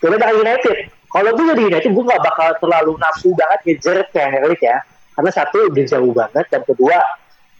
[0.00, 0.76] Beda dengan United.
[1.12, 4.80] Kalau gue jadi United gue gak bakal terlalu nafsu banget ngejar Premier League ya.
[5.12, 6.96] Karena satu udah jauh banget dan kedua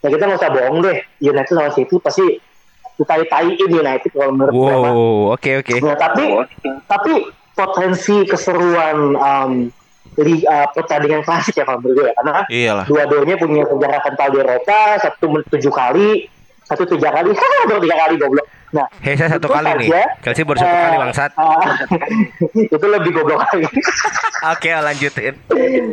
[0.02, 2.26] ya kita nggak usah bohong deh United sama City pasti
[3.04, 4.52] tai-taiin United kalau menurut.
[4.54, 4.98] Wow,
[5.34, 5.74] oke oke.
[5.80, 6.24] Nah, tapi
[6.86, 7.12] tapi
[7.52, 9.52] potensi keseruan um,
[10.12, 12.84] di uh, pertandingan klasik ya kalau menurut gue ya karena Iyalah.
[12.84, 16.28] dua-duanya punya sejarah kental di Eropa satu tujuh kali
[16.68, 17.32] satu tiga kali
[17.68, 19.88] baru tiga kali goblok nah Hesa satu itu kali nih.
[19.88, 21.30] saja, Chelsea baru satu eh, kali bangsat.
[21.32, 23.68] eh, itu lebih goblok lagi
[24.52, 25.34] Oke, lanjutin.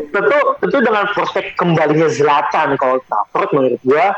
[0.10, 4.16] tentu tentu dengan prospek kembalinya Zlatan kalau Trafford menurut gua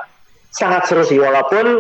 [0.50, 1.78] sangat seru sih walaupun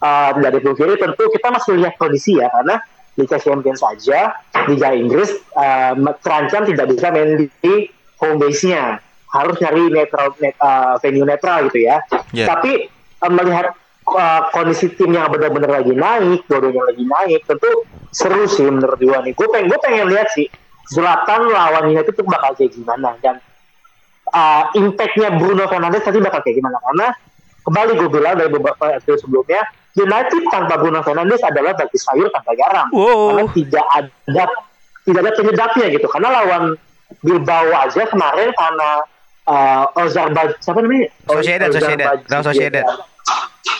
[0.00, 2.80] uh, dari kiri tentu kita masih lihat kondisi ya karena
[3.18, 4.34] Liga Champions saja
[4.66, 7.74] Liga Inggris uh, terancam tidak bisa main di
[8.20, 9.00] home base-nya.
[9.30, 12.02] Harus nyari netral net, uh, venue netral gitu ya.
[12.34, 12.50] Ya.
[12.50, 12.90] tapi
[13.22, 13.78] uh, melihat
[14.10, 17.70] uh, kondisi tim yang benar-benar lagi naik dua-duanya lagi naik tentu
[18.10, 19.32] seru sih menurut gua nih.
[19.38, 20.50] Gue pengen gue pengen lihat sih
[20.90, 23.38] Zlatan lawan United itu bakal kayak gimana dan
[24.34, 26.82] uh, impactnya Bruno Fernandes tadi bakal kayak gimana?
[26.82, 27.06] Karena
[27.70, 29.62] kembali gue bilang dari beberapa episode sebelumnya
[29.94, 33.30] United tanpa Bruno Fernandes adalah bagi sayur tanpa garam Wow.
[33.30, 34.44] karena tidak ada
[35.06, 36.62] tidak ada penyedapnya gitu karena lawan
[37.22, 38.90] Bilbao aja kemarin karena
[39.46, 42.06] uh, Ozarba siapa namanya Sociedad, Sociedad.
[42.26, 42.86] Real Sociedad.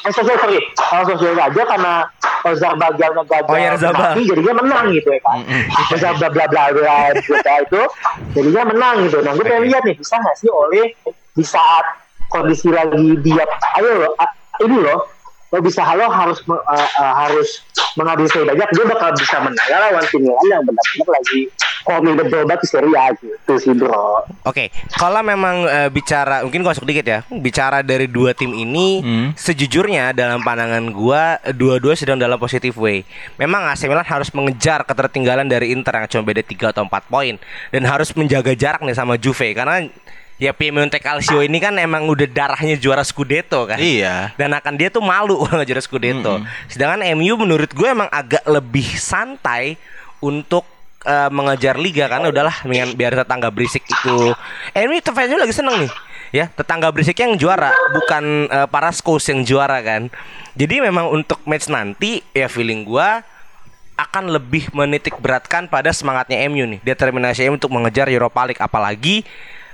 [0.01, 0.61] Eh, sorry, sorry.
[0.75, 1.95] Kalau Sociedad aja karena
[2.41, 5.45] Ozarbagan gagal Oh, penalti, jadinya menang gitu ya kan.
[5.93, 7.83] Ozar bla bla bla bla bla itu
[8.33, 9.21] jadinya menang gitu.
[9.21, 10.89] Nah, gue pengen lihat nih bisa nggak sih oleh
[11.37, 12.00] di saat
[12.31, 13.45] kondisi lagi dia
[13.77, 14.13] ayo loh,
[14.63, 15.01] ini loh
[15.51, 17.67] lo bisa halo harus uh, uh, harus
[17.99, 21.41] mengambil saya banyak dia bakal bisa menang lawan tim Milan yang benar-benar lagi
[21.83, 26.73] formidable banget di Serie A gitu sih bro Oke, kalau memang eh, bicara mungkin gua
[26.73, 27.21] masuk dikit ya.
[27.29, 29.29] Bicara dari dua tim ini, Hmm.
[29.37, 33.05] sejujurnya dalam pandangan gua dua-dua sedang dalam positive way.
[33.37, 37.35] Memang AC Milan harus mengejar ketertinggalan dari Inter yang cuma beda 3 atau 4 poin
[37.69, 39.91] dan harus menjaga jarak nih sama Juve karena
[40.41, 43.77] ya Piemonte Calcio ini kan emang udah darahnya juara Scudetto kan.
[43.77, 44.33] Iya.
[44.41, 46.41] Dan akan dia tuh malu kalau juara Scudetto.
[46.67, 49.77] Sedangkan MU menurut gue emang agak lebih santai
[50.25, 50.65] untuk
[51.05, 54.33] eh, mengejar liga karena udahlah dengan biar tetangga berisik itu.
[54.89, 55.93] MU fansnya lagi seneng nih.
[56.31, 60.09] Ya, tetangga berisik yang juara bukan eh, para Scouts yang juara kan.
[60.57, 63.21] Jadi memang untuk match nanti ya feeling gua
[64.01, 69.29] akan lebih menitik beratkan pada semangatnya MU nih determinasi MU untuk mengejar Europa League apalagi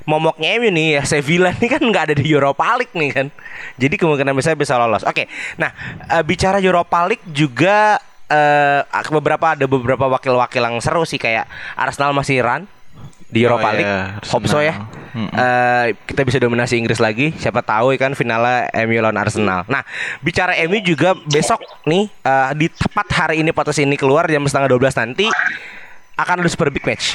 [0.06, 3.26] momoknya MU nih ya Sevilla nih kan nggak ada di Europa League nih kan.
[3.76, 5.02] Jadi kemungkinan besar bisa lolos.
[5.04, 5.26] Oke
[5.60, 5.74] nah
[6.08, 7.98] eh, bicara Europa League juga
[8.30, 8.80] eh,
[9.12, 12.64] beberapa ada beberapa wakil-wakil yang seru sih kayak Arsenal masih run
[13.26, 13.94] di Europa Oh, iya, League.
[14.30, 14.74] Hope so ya.
[15.16, 15.32] Mm-mm.
[15.32, 17.32] Eh, kita bisa dominasi Inggris lagi.
[17.34, 19.66] Siapa tahu ya kan finalnya MU lawan Arsenal.
[19.66, 19.82] Nah
[20.22, 24.70] bicara MU juga besok nih eh, di tepat hari ini podcast ini keluar jam setengah
[24.70, 25.26] 12 nanti
[26.16, 27.12] akan ada super big match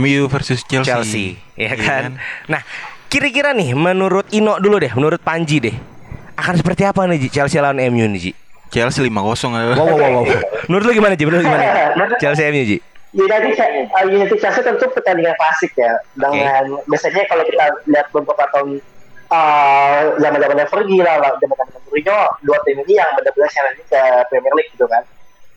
[0.00, 0.88] MU versus Chelsea.
[0.88, 1.26] Chelsea,
[1.56, 2.10] ya Iya kan?
[2.48, 2.60] Nah,
[3.12, 5.76] kira-kira nih menurut Ino dulu deh, menurut Panji deh.
[6.32, 8.32] Akan seperti apa nih Ji, Chelsea lawan MU nih, Ji?
[8.72, 10.24] Chelsea 5-0 Wow, wow, wow, wow.
[10.64, 11.28] Menurut lu gimana, Ji?
[11.28, 11.64] Menurut lu gimana?
[12.16, 12.78] Chelsea MU, Ji?
[13.12, 18.80] United uh, United Chelsea tentu pertandingan klasik ya dengan biasanya kalau kita lihat beberapa tahun
[19.28, 24.00] uh, zaman zamannya Fergie lah zaman zaman Mourinho dua tim ini yang benar-benar challenge ke
[24.32, 25.04] Premier League gitu kan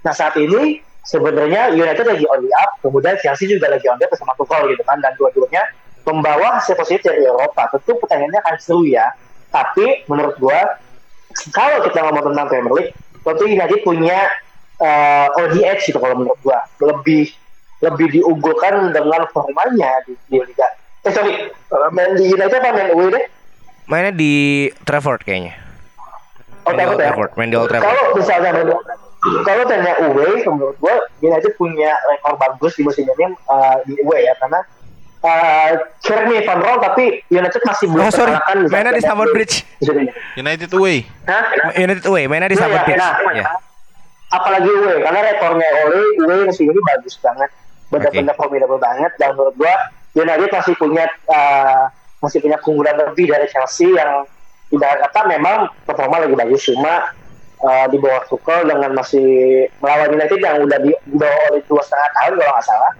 [0.03, 4.05] nah saat ini sebenarnya United lagi on the up kemudian Chelsea juga lagi on the
[4.05, 5.63] up bersama Tuchel gitu kan dan dua-duanya
[6.05, 9.05] membawa hasil positif dari Eropa tentu pertanyaannya akan seru ya
[9.53, 10.81] tapi menurut gua
[11.53, 12.91] kalau kita ngomong tentang Premier League
[13.25, 14.19] tentu United punya
[14.81, 17.29] uh, ODH gitu kalau menurut gua lebih
[17.83, 20.67] lebih diunggulkan dengan formanya di, di Liga
[21.05, 23.25] eh sorry uh, main di United apa main away deh
[23.85, 24.33] Mainnya di
[24.81, 25.53] Trafford kayaknya.
[26.65, 27.05] Oh, Main Trafford ya?
[27.13, 27.85] Trafford, main di Old Trafford.
[27.85, 28.51] Kalau misalnya
[29.41, 34.25] kalau tanya away, menurut gua United punya rekor bagus di musim ini uh, di away
[34.25, 34.61] ya karena
[35.21, 38.33] uh, Jeremy Van Rol tapi United masih belum Oh, sorry.
[38.69, 39.33] Mainnya di Stamford.
[39.33, 39.65] Bridge.
[40.35, 41.09] United away.
[41.25, 41.43] Hah?
[41.73, 43.01] United away, mainnya di Iya, Stamford iya, Bridge.
[43.01, 43.45] nah, Ya.
[44.27, 47.49] apalagi away karena rekornya oleh away musim ini bagus banget
[47.87, 49.73] benar-benar formidable banget dan menurut gua
[50.11, 51.85] United masih punya uh,
[52.19, 54.25] masih punya keunggulan lebih dari Chelsea yang
[54.69, 57.13] ibarat kata memang performa lagi bagus cuma
[57.65, 59.25] uh, di bawah Tuchel dengan masih
[59.81, 62.93] melawan United yang udah di bawah oleh dua setengah tahun kalau nggak salah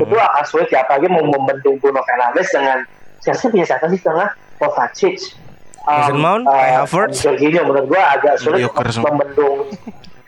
[0.00, 2.84] itu akan sulit ya apalagi mau membendung Bruno Fernandes dengan
[3.20, 5.36] Chelsea punya siapa sih tengah Kovacic
[5.80, 7.18] Mason Mount, Kai Havertz.
[7.24, 9.10] Jorginho menurut gua agak sulit semua.
[9.12, 9.66] membendung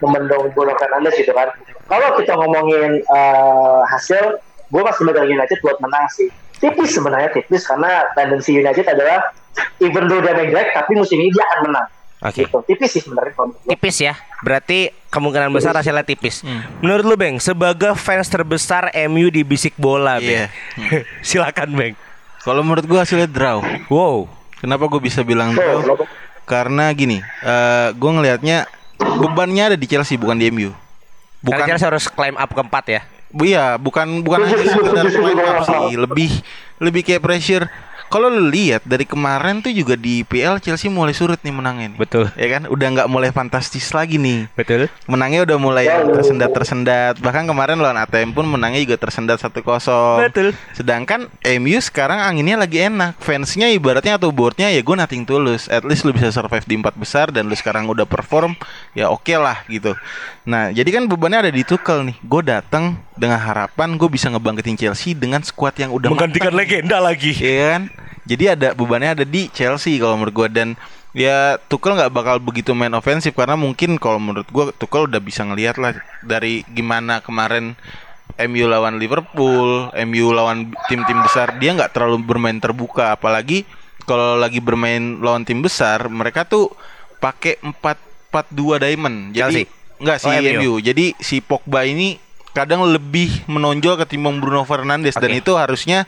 [0.01, 1.53] membendung Bruno Fernandes gitu kan.
[1.87, 4.41] Kalau kita ngomongin eh, hasil,
[4.73, 6.33] gua masih megang United buat menang sih.
[6.59, 9.35] Tipis sebenarnya tipis karena tendensi United adalah
[9.83, 11.87] even though dia jelek tapi musim ini dia akan menang.
[12.23, 12.47] Oke.
[12.47, 12.59] Gitu.
[12.71, 13.35] Tipis sih sebenarnya.
[13.67, 14.15] Tipis ya.
[14.47, 16.47] Berarti kemungkinan besar hasilnya tipis.
[16.47, 16.63] Hmm.
[16.79, 20.47] Menurut lu, Bang, sebagai fans terbesar MU di bisik bola, Bang.
[20.47, 20.47] Iya.
[21.27, 21.95] Silakan, Bang.
[22.43, 23.63] Kalau menurut gua hasilnya draw.
[23.91, 24.31] Wow.
[24.63, 25.99] Kenapa gue bisa bilang draw?
[26.47, 30.71] Karena gini, eh gue ngelihatnya bebannya ada di Chelsea bukan di MU.
[31.43, 33.01] Bukan Bukan, Chelsea harus climb up keempat ya.
[33.35, 36.31] Bu, iya, bukan bukan hanya sekedar climb up sih, lebih
[36.79, 37.67] lebih kayak pressure.
[38.13, 41.97] Kalau lu lihat dari kemarin tuh juga di PL Chelsea mulai surut nih menangnya.
[41.97, 41.99] nih.
[41.99, 42.29] Betul.
[42.37, 44.53] Ya kan, udah nggak mulai fantastis lagi nih.
[44.53, 44.93] Betul.
[45.09, 47.25] Menangnya udah mulai tersendat-tersendat.
[47.25, 49.65] Bahkan kemarin lawan ATM pun menangnya juga tersendat 1-0.
[50.29, 50.53] Betul.
[50.77, 53.17] Sedangkan MU sekarang anginnya lagi enak.
[53.17, 55.73] Fansnya ibaratnya atau boardnya ya gue nothing tulus.
[55.73, 58.53] At least lu bisa survive di empat besar dan lu sekarang udah perform
[58.93, 59.97] ya oke lah gitu.
[60.45, 62.17] Nah jadi kan bebannya ada di Tuchel nih.
[62.21, 66.61] Gue datang dengan harapan gue bisa ngebangkitin Chelsea dengan squad yang udah Menggantikan matang.
[66.65, 67.33] legenda lagi.
[67.37, 67.83] Iya kan?
[68.23, 70.79] Jadi ada bebannya ada di Chelsea kalau menurut gua dan
[71.11, 75.43] ya Tuchel nggak bakal begitu main ofensif karena mungkin kalau menurut gua Tuchel udah bisa
[75.43, 77.75] ngelihat lah dari gimana kemarin
[78.39, 83.67] MU lawan Liverpool, MU lawan tim-tim besar dia nggak terlalu bermain terbuka apalagi
[84.07, 86.71] kalau lagi bermain lawan tim besar mereka tuh
[87.19, 89.17] pakai 4-4-2 diamond.
[89.31, 89.67] Jadi Chelsea?
[89.99, 90.51] enggak sih Oh, MU.
[90.59, 90.73] MU.
[90.79, 92.17] Jadi si Pogba ini
[92.53, 95.41] kadang lebih menonjol ketimbang Bruno Fernandes dan Oke.
[95.41, 96.05] itu harusnya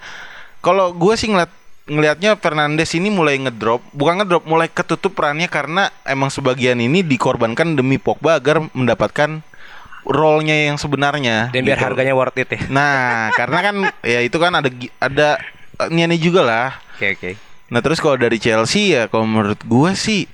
[0.65, 1.53] kalau gue sih ngeliat
[1.85, 7.77] ngelihatnya Fernandes ini mulai ngedrop, bukan ngedrop, mulai ketutup perannya karena emang sebagian ini dikorbankan
[7.77, 9.45] demi Pogba agar mendapatkan
[10.09, 11.53] role-nya yang sebenarnya.
[11.53, 11.87] Dan biar gitu.
[11.93, 12.61] harganya worth it ya.
[12.73, 14.69] Nah, karena kan ya itu kan ada
[15.01, 15.29] ada
[15.81, 16.69] eh, niatnya juga lah.
[16.97, 17.31] Oke, oke.
[17.69, 20.25] Nah, terus kalau dari Chelsea ya kalau menurut gua sih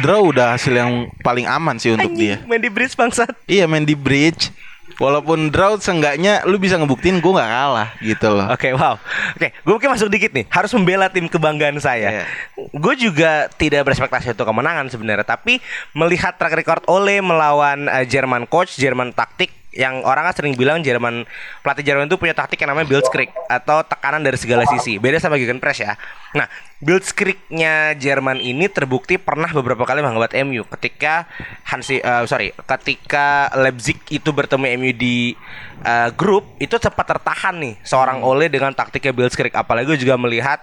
[0.00, 2.40] draw udah hasil yang paling aman sih untuk dia.
[2.48, 3.32] Main di bridge bangsat.
[3.44, 4.50] Iya main di bridge.
[4.94, 8.46] Walaupun draw seenggaknya lu bisa ngebuktiin gua nggak kalah gitu loh.
[8.52, 8.94] Oke, wow.
[9.34, 10.46] Oke, gue mungkin masuk dikit nih.
[10.46, 12.22] Harus membela tim kebanggaan saya.
[12.22, 12.24] Iya.
[12.70, 15.58] Gue juga tidak berespektasi untuk kemenangan sebenarnya, tapi
[15.98, 20.80] melihat track record Ole melawan eh, Jerman coach, Jerman taktik yang orang kan sering bilang
[20.80, 21.26] Jerman
[21.60, 25.02] pelatih Jerman itu punya taktik yang namanya Blitzkrieg atau tekanan dari segala sisi.
[25.02, 25.98] Beda sama Gegenpress ya.
[26.38, 26.46] Nah,
[26.78, 31.26] Blitzkriegnya Jerman ini terbukti pernah beberapa kali menghambat MU ketika
[31.66, 35.34] Hansi eh, sorry, ketika Leipzig itu bertemu MU di
[35.82, 39.52] eh, grup itu cepat tertahan nih seorang Ole dengan taktiknya Blitzkrieg.
[39.52, 40.62] Apalagi gue juga melihat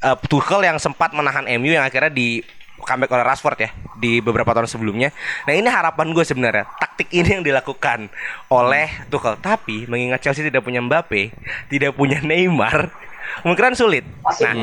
[0.00, 2.40] eh, Tuchel yang sempat menahan MU yang akhirnya di
[2.82, 5.10] comeback oleh Rashford ya di beberapa tahun sebelumnya.
[5.46, 8.10] Nah ini harapan gue sebenarnya taktik ini yang dilakukan
[8.50, 9.38] oleh Tuchel.
[9.38, 11.30] Tapi mengingat Chelsea tidak punya Mbappe,
[11.70, 12.90] tidak punya Neymar,
[13.38, 14.04] kemungkinan sulit.
[14.38, 14.54] Nah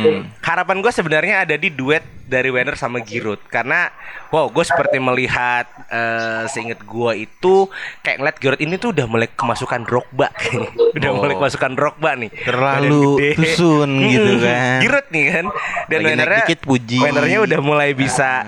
[0.42, 3.94] harapan gue sebenarnya ada di duet dari Werner sama Giroud karena
[4.30, 7.70] wow gue seperti melihat eh, seinget gue itu
[8.02, 10.70] kayak ngeliat Giroud ini tuh udah mulai kemasukan Drogba kayaknya.
[10.98, 11.18] udah Oh.
[11.20, 14.42] mulai kemasukan Drogba nih Terlalu tusun gitu Mm-mm.
[14.42, 14.80] kan.
[14.82, 15.46] Giroud nih kan
[15.86, 16.98] dan Wernernya dikit puji.
[17.00, 18.42] Wernernya udah mulai bisa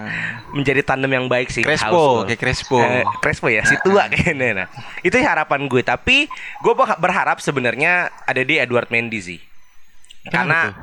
[0.48, 2.80] menjadi tandem yang baik sih Crespo, kayak Crespo.
[2.80, 4.68] Eh, Crespo ya si tua kayaknya nah
[5.00, 6.26] itu harapan gue tapi
[6.58, 9.40] gue berharap sebenarnya ada di Edward Mendy sih
[10.30, 10.74] karena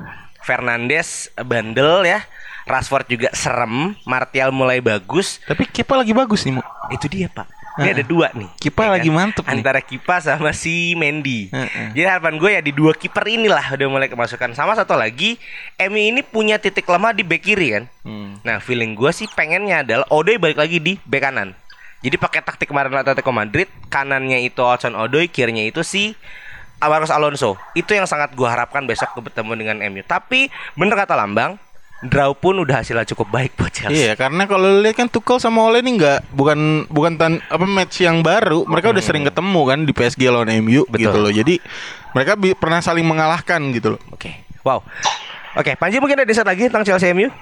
[0.45, 2.21] Fernandes bandel ya.
[2.65, 3.93] Rashford juga serem.
[4.09, 5.37] Martial mulai bagus.
[5.45, 6.63] Tapi Kepa lagi bagus nih, Mu.
[6.89, 7.45] itu dia pak.
[7.75, 8.47] Ini ada dua nih.
[8.63, 9.59] Kipa ya lagi mantep nih.
[9.59, 11.51] Antara Kipa sama si Mendy.
[11.51, 11.91] Heeh.
[11.91, 14.55] Jadi harapan gue ya di dua kiper inilah Udah mulai kemasukan.
[14.55, 15.43] Sama satu lagi
[15.75, 17.85] Emi ini punya titik lemah di back kiri kan?
[18.07, 18.39] Hmm.
[18.47, 21.51] Nah feeling gue sih pengennya adalah Odoi balik lagi di back kanan.
[22.05, 26.15] Jadi pakai taktik kemarin Atletico Madrid Kanannya itu Hudson Odoi Kirinya itu si
[26.87, 31.57] Marcos Alonso Itu yang sangat gue harapkan besok bertemu dengan MU Tapi bener kata Lambang
[32.01, 35.65] Draw pun udah hasilnya cukup baik buat Chelsea Iya, karena kalau lihat kan Tuchel sama
[35.65, 38.69] Ole ini nggak bukan bukan tan, apa match yang baru.
[38.69, 40.91] Mereka udah sering ketemu kan di PSG lawan MU Hmm.
[40.91, 41.01] Betul.
[41.01, 41.33] gitu loh.
[41.33, 41.55] Jadi
[42.13, 44.01] mereka bi- pernah saling mengalahkan gitu loh.
[44.13, 44.85] Oke, wow.
[45.55, 47.33] Oke, Panji mungkin ada set lagi tentang Chelsea MU?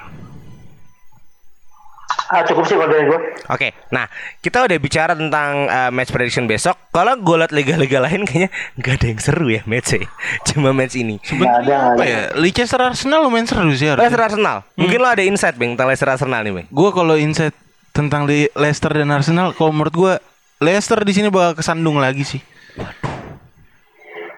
[2.32, 3.20] Ah, cukup sih kalau dari gue.
[3.46, 4.08] Oke, nah
[4.40, 6.80] kita udah bicara tentang uh, match prediction besok.
[6.88, 10.08] Kalau gue liat liga-liga lain kayaknya nggak ada yang seru ya matchnya.
[10.48, 11.20] Cuma match ini.
[11.20, 12.02] Nggak Apa ada.
[12.02, 12.20] ya?
[12.32, 14.24] Leicester Arsenal lumayan seru sih Leicester harusnya.
[14.24, 14.56] Arsenal.
[14.74, 16.66] Mungkin lo ada insight bang tentang Leicester Arsenal nih bang.
[16.72, 17.52] Gue kalau insight
[17.92, 20.12] tentang Le- Leicester dan Arsenal, kalau menurut gue
[20.58, 22.40] Leicester di sini bakal kesandung lagi sih.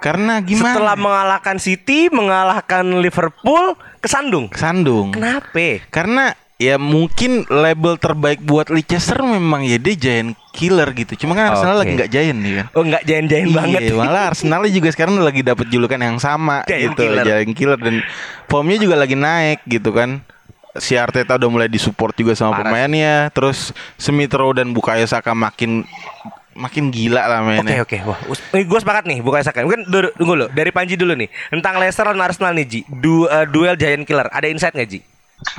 [0.00, 0.76] Karena gimana?
[0.76, 4.52] Setelah mengalahkan City, mengalahkan Liverpool, kesandung.
[4.52, 5.16] kesandung.
[5.16, 5.80] Kenapa?
[5.88, 11.18] Karena ya mungkin label terbaik buat Leicester memang ya dia giant killer gitu.
[11.18, 11.80] Cuma kan Arsenal Oke.
[11.82, 12.66] lagi nggak giant nih kan.
[12.72, 13.80] Oh nggak jain-jain Iya, banget.
[13.92, 17.24] malah Arsenal juga sekarang lagi dapat julukan yang sama Giant gitu, killer.
[17.26, 17.94] giant killer dan
[18.46, 20.22] formnya juga lagi naik gitu kan.
[20.74, 22.66] si Arteta udah mulai disupport juga sama Parah.
[22.66, 23.30] pemainnya.
[23.30, 25.86] Terus Smith Rowe dan Bukayo Saka makin
[26.50, 27.78] makin gila lah Oke mainnya.
[27.78, 28.18] oke, wah,
[28.52, 29.62] gue sepakat nih, bukan Saka.
[29.62, 33.26] Mungkin dulu, tunggu dulu, dari Panji dulu nih, tentang Leicester dan Arsenal nih Ji, du,
[33.26, 34.98] eh, duel Giant Killer, ada insight nggak Ji?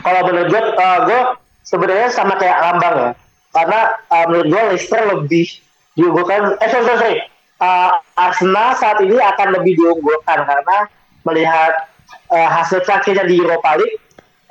[0.01, 1.21] Kalau menurut gue, uh, gue
[1.65, 3.11] sebenarnya sama kayak Lambang ya.
[3.55, 3.79] Karena
[4.11, 5.47] uh, menurut gue Leicester lebih
[5.95, 6.59] diunggulkan.
[6.59, 7.17] Eh sorry sorry.
[7.55, 10.77] Uh, Arsenal saat ini akan lebih diunggulkan karena
[11.23, 11.87] melihat
[12.35, 13.97] uh, hasil terakhirnya di Europa League,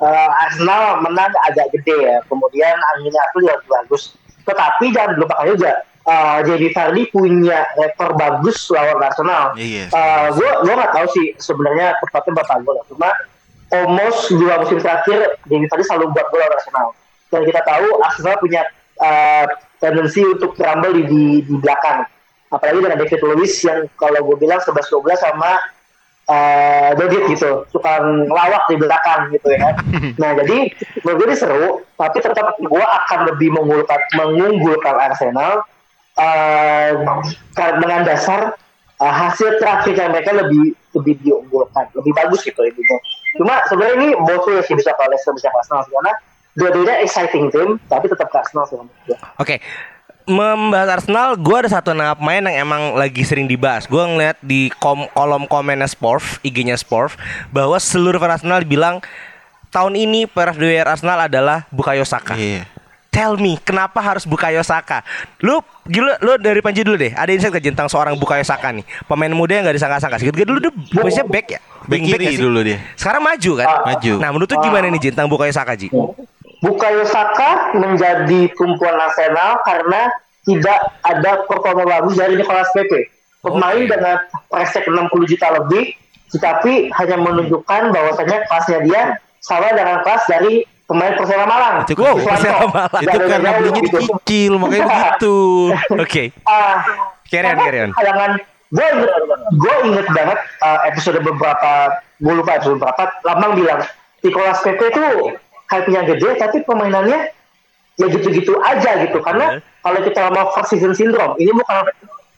[0.01, 2.17] uh, Arsenal menang agak gede ya.
[2.25, 4.17] Kemudian anginnya itu juga bagus.
[4.45, 5.73] Tetapi jangan lupakan juga.
[6.05, 9.57] Uh, Jamie Vardy punya rekor bagus lawan Arsenal.
[9.57, 9.89] Iya.
[10.37, 13.09] gue gue nggak tahu sih sebenarnya tepatnya berapa gol cuma
[13.73, 16.87] almost dua musim terakhir Jamie Vardy selalu buat gol Arsenal.
[17.33, 18.61] Dan kita tahu Arsenal punya
[19.01, 19.45] uh,
[19.81, 22.05] tendensi untuk rumble di, di di belakang.
[22.53, 25.51] Apalagi dengan David Luiz yang kalau gue bilang 11-12 sama
[26.29, 27.65] uh, Dodit gitu.
[27.73, 29.73] Suka ngelawak di belakang gitu ya.
[30.21, 30.71] Nah jadi
[31.03, 31.65] menurut gue ini seru
[31.97, 35.65] tapi tetap gue akan lebih mengunggulkan mengunggulkan Arsenal
[36.15, 36.91] uh,
[37.81, 38.55] dengan dasar
[39.01, 42.97] uh, hasil terakhirnya mereka lebih lebih diunggulkan lebih bagus gitu intinya
[43.35, 46.13] cuma sebenarnya ini both way sih bisa ke Leicester bisa ke Arsenal karena
[46.55, 48.79] dua-duanya exciting team tapi tetap ke Arsenal sih.
[49.37, 49.59] Oke,
[50.25, 53.85] membahas Arsenal, gue ada satu nama pemain yang emang lagi sering dibahas.
[53.85, 57.19] Gue ngeliat di kom kolom komennya Sporf, IG-nya Sporf,
[57.51, 59.03] bahwa seluruh fan Arsenal bilang
[59.69, 60.25] tahun ini
[60.63, 62.33] year Arsenal adalah Bukayo Saka.
[62.39, 62.65] Iya.
[63.15, 64.99] Tell me, kenapa harus Bukayo Saka?
[65.39, 67.15] Lu, gila, lu dari Panji dulu deh.
[67.15, 68.83] Ada insight gak tentang seorang Bukayo Saka nih?
[69.07, 70.19] Pemain muda yang gak disangka-sangka.
[70.19, 71.59] Segitu dulu dia posisinya back ya?
[71.87, 72.43] Back Wing kiri sih?
[72.43, 72.83] dulu dia.
[72.99, 73.67] Sekarang maju kan?
[73.71, 73.83] Ah.
[73.87, 74.13] Maju.
[74.19, 75.87] Nah, menurut lu gimana nih tentang Bukayo Saka Ji?
[76.59, 80.11] Bukayo Saka menjadi tumpuan Arsenal karena
[80.43, 83.07] tidak ada performa bagus dari Nicolas Pepe.
[83.39, 83.87] Pemain Oke.
[83.87, 85.95] dengan tag 60 juta lebih,
[86.35, 89.01] tetapi hanya menunjukkan bahwasanya kelasnya dia
[89.39, 91.75] sama dengan kelas dari pemain Persela Malang.
[91.85, 92.29] Itu kan- Iswanto.
[92.29, 93.01] Persela Malang.
[93.01, 93.97] Itu karena belinya gitu.
[93.99, 95.35] dicicil makanya begitu.
[96.03, 96.23] Oke.
[97.25, 97.91] Carry on, apa carry on.
[97.97, 98.31] Halangan
[98.75, 98.87] gue
[99.55, 101.71] gue inget banget uh, episode beberapa,
[102.21, 103.81] gue lupa episode berapa, Lambang bilang
[104.21, 105.05] Nicolas Pepe itu
[105.69, 107.29] hype-nya gede, tapi permainannya
[107.95, 109.21] ya gitu-gitu aja gitu.
[109.21, 111.85] Karena kalau kita ngomong first season syndrome, ini bukan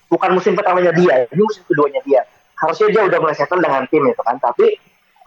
[0.08, 2.22] bukan musim pertamanya dia, ini musim keduanya dia.
[2.58, 4.78] Harusnya dia udah mulai settle dengan tim itu kan, tapi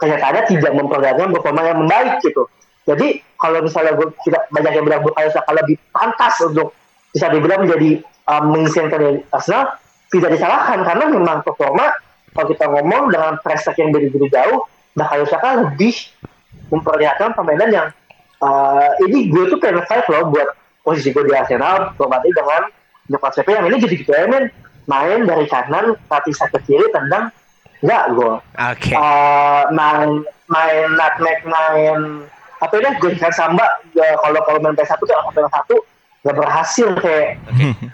[0.01, 2.49] kenyataannya tidak memperlihatkan performa yang membaik gitu.
[2.89, 6.73] Jadi kalau misalnya gue tidak banyak yang bilang Bukayo Saka lebih pantas untuk
[7.13, 8.01] bisa dibilang menjadi
[8.31, 9.77] um, mengisi dari Arsenal,
[10.11, 11.93] tidak disalahkan karena memang performa
[12.31, 14.65] kalau kita ngomong dengan prestasi yang begitu jauh,
[14.97, 15.95] Bukayo Saka lebih
[16.71, 17.89] memperlihatkan permainan yang
[18.43, 20.49] uh, ini gue tuh pengen fight loh buat
[20.83, 22.71] posisi gue di Arsenal, berarti dengan
[23.11, 24.49] Nicolas Pepe yang ini gitu-gitu ya men.
[24.89, 27.31] Main dari kanan, kaki ke kiri, tendang,
[27.81, 28.93] nggak gol Oke.
[28.93, 30.21] uh, main
[30.53, 32.29] main nutmeg main
[32.61, 35.77] apa ya gue kan samba ya, kalau kalau main PS1 tuh apa satu
[36.21, 37.41] nggak berhasil kayak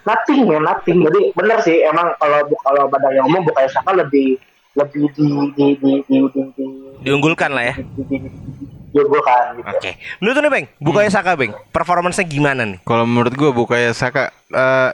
[0.03, 4.35] nothing ya nothing jadi bener sih emang kalau kalau badang yang umum bukan Saka lebih
[4.75, 6.65] lebih di di di di di, di,
[7.07, 7.75] Diunggulkan lah ya.
[7.79, 8.65] di, di, di, di,
[8.97, 9.69] diunggulkan gitu.
[9.77, 9.91] Oke.
[10.25, 12.81] Menurut lu Bang, Bukayo Saka Bang, performance-nya gimana nih?
[12.89, 14.91] Kalau menurut gue Bukayo Saka eh,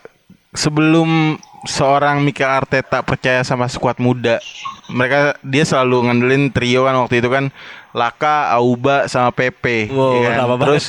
[0.52, 4.42] sebelum seorang Mikel Arteta percaya sama skuad muda,
[4.88, 7.48] mereka dia selalu ngandelin trio kan waktu itu kan
[7.92, 9.92] Laka, Auba sama Pepe.
[9.92, 10.48] Wow, ya kan?
[10.48, 10.84] banget Terus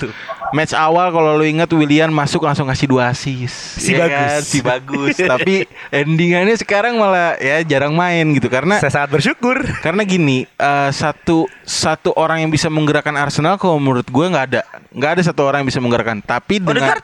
[0.56, 3.76] match awal kalau lu ingat William masuk langsung ngasih dua assist.
[3.76, 4.16] Si Ya bagus.
[4.16, 4.40] kan?
[4.40, 5.16] si bagus.
[5.20, 5.56] Tapi
[5.92, 9.68] endingannya sekarang malah ya jarang main gitu karena Saya sangat bersyukur.
[9.84, 14.62] karena gini eh, satu satu orang yang bisa menggerakkan Arsenal kalau menurut gue nggak ada
[14.96, 17.04] nggak ada satu orang yang bisa menggerakkan tapi dengan Odegaard?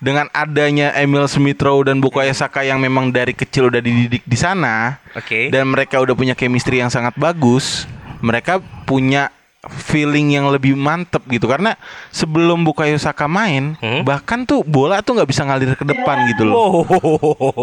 [0.00, 4.36] Dengan adanya Emil Smith Rowe dan Bukayo Saka yang memang dari kecil udah dididik di
[4.36, 5.52] sana Oke.
[5.52, 7.84] dan mereka udah punya chemistry yang sangat bagus
[8.24, 9.28] mereka punya
[9.68, 11.44] feeling yang lebih mantep gitu.
[11.44, 11.76] Karena
[12.08, 14.04] sebelum Bukayo Saka main Hmm?
[14.08, 16.84] bahkan tuh bola tuh nggak bisa ngalir ke depan gitu loh.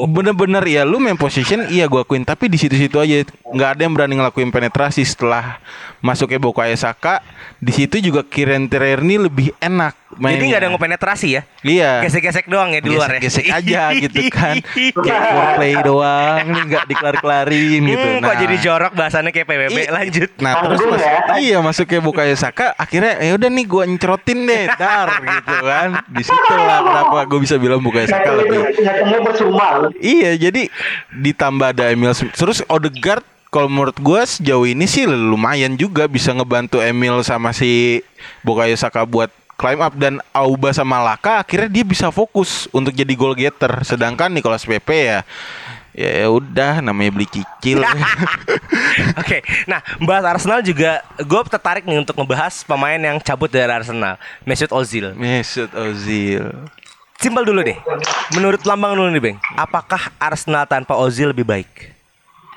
[0.05, 2.21] Bener-bener ya lu main position iya gua akuin.
[2.21, 5.57] Tapi di situ-situ aja nggak ada yang berani ngelakuin penetrasi setelah
[5.99, 7.19] masuknya Bukayo Saka
[7.55, 10.33] di situ juga Kiren Tierney lebih enak mainnya.
[10.35, 11.41] Jadi nggak ada ngepenetrasi ya?
[11.61, 13.19] iya Gesek-gesek doang ya di luar ya.
[13.19, 14.55] gesek aja gitu kan
[14.93, 19.89] kayak foreplay doang nih nggak dikelar-kelarin gitu Hmm, kok jadi jorok bahasannya kayak PBB i-
[19.89, 20.29] lanjut.
[20.37, 21.19] Nah terus mas- ya.
[21.39, 26.23] iya masuknya Bukayo Saka akhirnya ya udah nih gua nyerotin deh dar gitu kan di
[26.23, 28.57] situ lah kenapa gue bisa bilang Bukayo Saka lebih
[29.97, 30.69] Iya, jadi
[31.11, 32.33] ditambah ada Emil Smith.
[32.33, 38.03] Terus Odegaard kalau menurut gue sejauh ini sih lumayan juga bisa ngebantu Emil sama si
[38.43, 43.13] Bukayo Saka buat climb up dan Auba sama Laka akhirnya dia bisa fokus untuk jadi
[43.17, 43.71] goal getter.
[43.87, 45.19] Sedangkan Nicolas Pepe ya
[45.97, 47.81] Ya udah namanya beli cicil.
[49.21, 54.21] Oke, nah bahas Arsenal juga gue tertarik nih untuk ngebahas pemain yang cabut dari Arsenal,
[54.45, 55.17] Mesut Ozil.
[55.17, 56.53] Mesut Ozil.
[57.17, 57.81] Simpel dulu deh.
[58.37, 59.37] Menurut lambang dulu nih, Bang.
[59.57, 61.96] Apakah Arsenal tanpa Ozil lebih baik?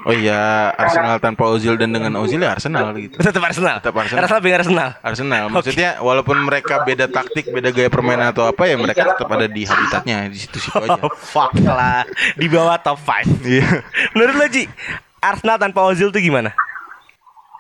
[0.01, 3.21] Oh iya, Arsenal tanpa Ozil dan dengan Ozil ya Arsenal gitu.
[3.27, 3.85] Tetap Arsenal.
[3.85, 4.21] Tetap Arsenal.
[4.25, 4.89] Arsenal lebih Arsenal.
[5.05, 5.45] Arsenal.
[5.53, 9.69] Maksudnya walaupun mereka beda taktik, beda gaya permainan atau apa ya mereka tetap ada di
[9.69, 10.97] habitatnya di situ-situ aja.
[10.97, 12.09] Oh, fuck lah.
[12.33, 13.29] Di bawah top 5.
[13.51, 13.67] Iya.
[14.15, 14.65] Menurut lo, Ji,
[15.19, 16.49] Arsenal tanpa Ozil tuh gimana?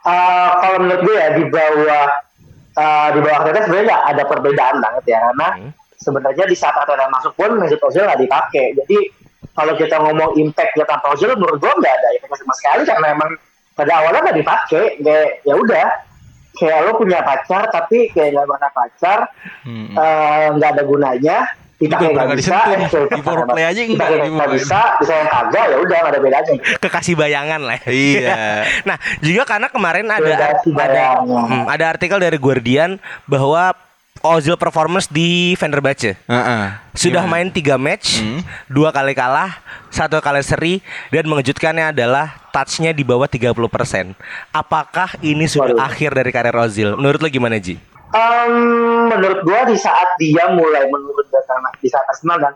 [0.00, 2.04] Eh, kalau menurut gue ya di bawah
[2.72, 5.70] eh, di bawah Arteta sebenarnya nggak ada perbedaan banget ya karena Hmm.
[5.94, 8.98] sebenarnya di saat Arteta masuk pun Mesut Ozil nggak dipakai jadi
[9.52, 13.06] kalau kita ngomong impact ya tanpa Ozil menurut gue nggak ada impact sama sekali karena
[13.12, 13.30] emang
[13.74, 15.86] pada awalnya nggak dipakai kayak ya udah
[16.50, 19.18] kayak lo punya pacar tapi kayak nggak pernah pacar
[19.64, 19.92] Hmm.
[19.96, 21.38] eh, nggak ada gunanya
[21.80, 23.00] dipakai nggak bisa disentuh.
[23.00, 26.12] eh, kayak Di power play aja nggak nggak bisa bisa yang kagak ya udah nggak
[26.12, 27.78] ada bedanya Kekasih bayangan lah.
[27.88, 28.36] Iya.
[28.88, 33.72] nah, juga karena kemarin ada ada hmm, ada artikel dari Guardian bahwa
[34.20, 36.64] Ozil performance di Fenerbahce Heeh.
[36.92, 37.32] sudah Gimana?
[37.40, 38.44] main tiga match, Hmm.
[38.66, 39.56] dua kali kalah,
[39.88, 40.74] satu kali seri
[41.08, 44.12] dan mengejutkannya adalah touchnya di bawah 30%.
[44.50, 45.80] Apakah ini sudah Waduh.
[45.82, 46.92] akhir dari karir Ozil?
[46.94, 47.80] Menurut lo gimana Ji?
[48.10, 48.52] Em,
[49.06, 52.54] menurut gua di saat dia mulai menurun dan karena di saat Arsenal dan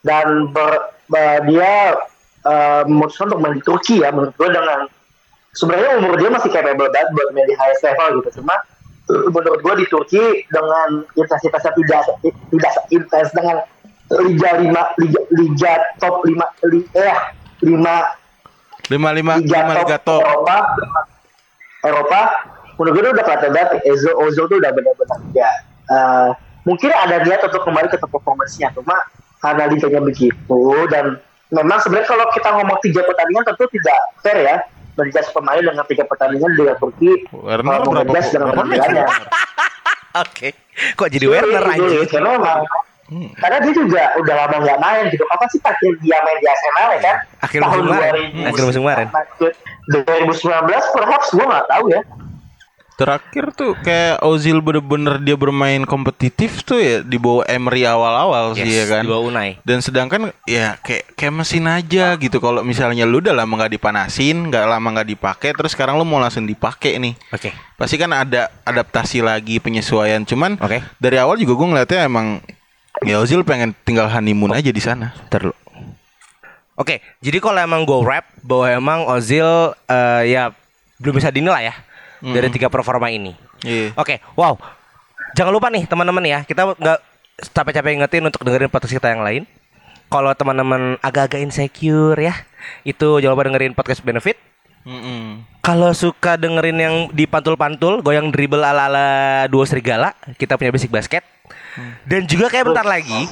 [0.00, 1.98] dan ber- ber- dia
[2.42, 4.86] eh, memutuskan untuk main di Turki ya menurut gua dengan
[5.52, 8.54] sebenarnya umur dia masih capable banget buat main di highest level gitu cuma
[9.10, 13.56] menurut gua di Turki dengan intensitasnya tidak tidak intens dengan
[14.20, 17.16] liga lima liga, liga top lima li, eh
[17.64, 18.12] lima
[18.92, 20.28] lima lima liga, lima liga top, top.
[20.28, 20.56] Eropa
[21.82, 22.20] Eropa
[22.76, 25.50] menurut gue udah kelihatan banget Ozil Ozil tuh udah benar-benar ya
[25.92, 26.28] eh,
[26.66, 28.96] mungkin ada niat untuk kembali ke top performance-nya cuma
[29.42, 31.18] karena liganya begitu dan
[31.52, 34.56] memang sebenarnya kalau kita ngomong tiga pertandingan tentu tidak fair ya
[34.92, 39.04] menjudge pemain dengan tiga pertandingan di Turki Werner kalau berapa- dengan penampilannya
[40.22, 40.48] Oke.
[40.92, 41.88] Kok jadi Werner Sulit, anjing?
[41.98, 42.60] sulit, karena memang
[43.34, 46.88] karena dia juga udah lama nggak main gitu apa sih terakhir dia main di Arsenal
[46.88, 48.26] ya kan Akhir musim kemarin.
[48.42, 49.08] Akhir musim kemarin.
[49.88, 52.00] 2019 perhaps gue nggak tahu ya
[52.92, 58.62] Terakhir tuh kayak Ozil bener-bener dia bermain kompetitif tuh ya di bawah Emery awal-awal sih
[58.62, 59.02] ya Yes, kan.
[59.02, 59.56] di bawah Unai.
[59.64, 62.36] Dan sedangkan ya kayak kayak mesin aja gitu.
[62.36, 66.20] Kalau misalnya lu udah lama nggak dipanasin, nggak lama nggak dipakai, terus sekarang lu mau
[66.20, 67.16] langsung dipakai nih.
[67.32, 67.50] Oke.
[67.74, 70.22] Pasti kan ada adaptasi lagi penyesuaian.
[70.22, 70.84] Cuman Oke.
[71.00, 72.44] dari awal juga gue ngeliatnya emang
[73.02, 75.16] ya Ozil pengen tinggal honeymoon aja di sana.
[75.26, 75.56] Terlalu.
[76.72, 79.44] Oke, jadi kalau emang gue rap bahwa emang Ozil
[79.86, 80.52] eh, ya
[80.98, 81.74] belum bisa dinilai ya
[82.22, 83.34] dari tiga performa ini.
[83.66, 83.98] Iya.
[83.98, 84.54] Oke, wow.
[85.34, 86.98] Jangan lupa nih teman-teman ya, kita nggak
[87.50, 89.42] capek-capek ingetin untuk dengerin podcast kita yang lain.
[90.12, 92.36] Kalau teman-teman agak-agak insecure ya,
[92.86, 94.36] itu jangan lupa dengerin podcast benefit.
[94.82, 95.46] Mm-mm.
[95.62, 101.24] Kalau suka dengerin yang dipantul-pantul, goyang dribble ala-ala dua serigala, kita punya basic basket.
[102.04, 103.30] Dan juga kayak bentar lagi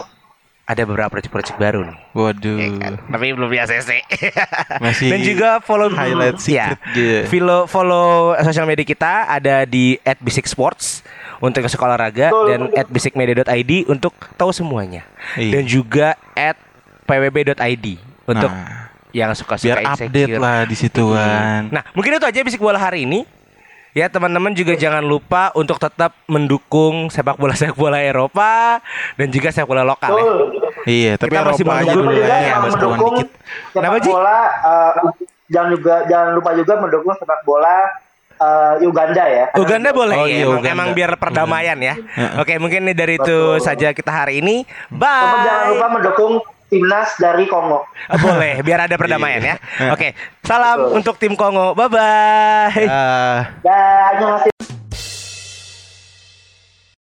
[0.71, 1.99] ada beberapa project-project baru nih.
[2.15, 2.59] Waduh.
[2.63, 2.93] Ya kan?
[3.11, 3.91] Tapi belum di ACC.
[4.85, 7.19] Masih Dan juga follow highlight ya, secret gitu.
[7.27, 8.09] Follow follow
[8.47, 11.03] sosial media kita ada di @basic_sports
[11.43, 15.03] untuk suka olahraga dan @basicmedia.id untuk tahu semuanya.
[15.35, 15.59] Iya.
[15.59, 16.15] Dan juga
[17.05, 17.87] @pwb.id
[18.31, 18.95] untuk Nah.
[19.11, 20.39] yang suka-suka Biar update insecure.
[20.39, 21.67] lah di situan.
[21.75, 23.27] Nah, mungkin itu aja bisik bola hari ini.
[23.91, 28.79] Ya teman-teman juga jangan lupa untuk tetap mendukung sepak bola sepak bola Eropa
[29.19, 30.25] dan juga sepak bola lokal ya.
[30.87, 33.29] Iya, tapi Kita masih Eropa aja menunggu dulu ya, Mas mendukung dikit.
[33.75, 34.11] Kenapa, sepak Ji?
[34.15, 34.91] bola eh,
[35.51, 37.77] jangan juga jangan lupa juga mendukung sepak bola
[38.39, 39.47] eh, Uganda ya.
[39.59, 40.71] Uganda boleh Oh ya, iya, emang, Uganda.
[40.71, 41.95] emang biar perdamaian ya.
[42.39, 43.59] Oke, mungkin ini dari itu Betul.
[43.59, 44.63] saja kita hari ini.
[44.95, 45.95] Sama jangan lupa Bye.
[45.99, 46.33] mendukung
[46.71, 47.85] timnas dari Kongo.
[48.25, 49.57] Boleh, biar ada perdamaian ya.
[49.83, 49.91] Iya.
[49.93, 50.15] Oke,
[50.47, 50.97] salam Betul.
[51.03, 51.75] untuk tim Kongo.
[51.75, 52.87] Bye bye.
[52.87, 53.59] Ah.
[53.61, 54.80] Dan annyeonghaseyo.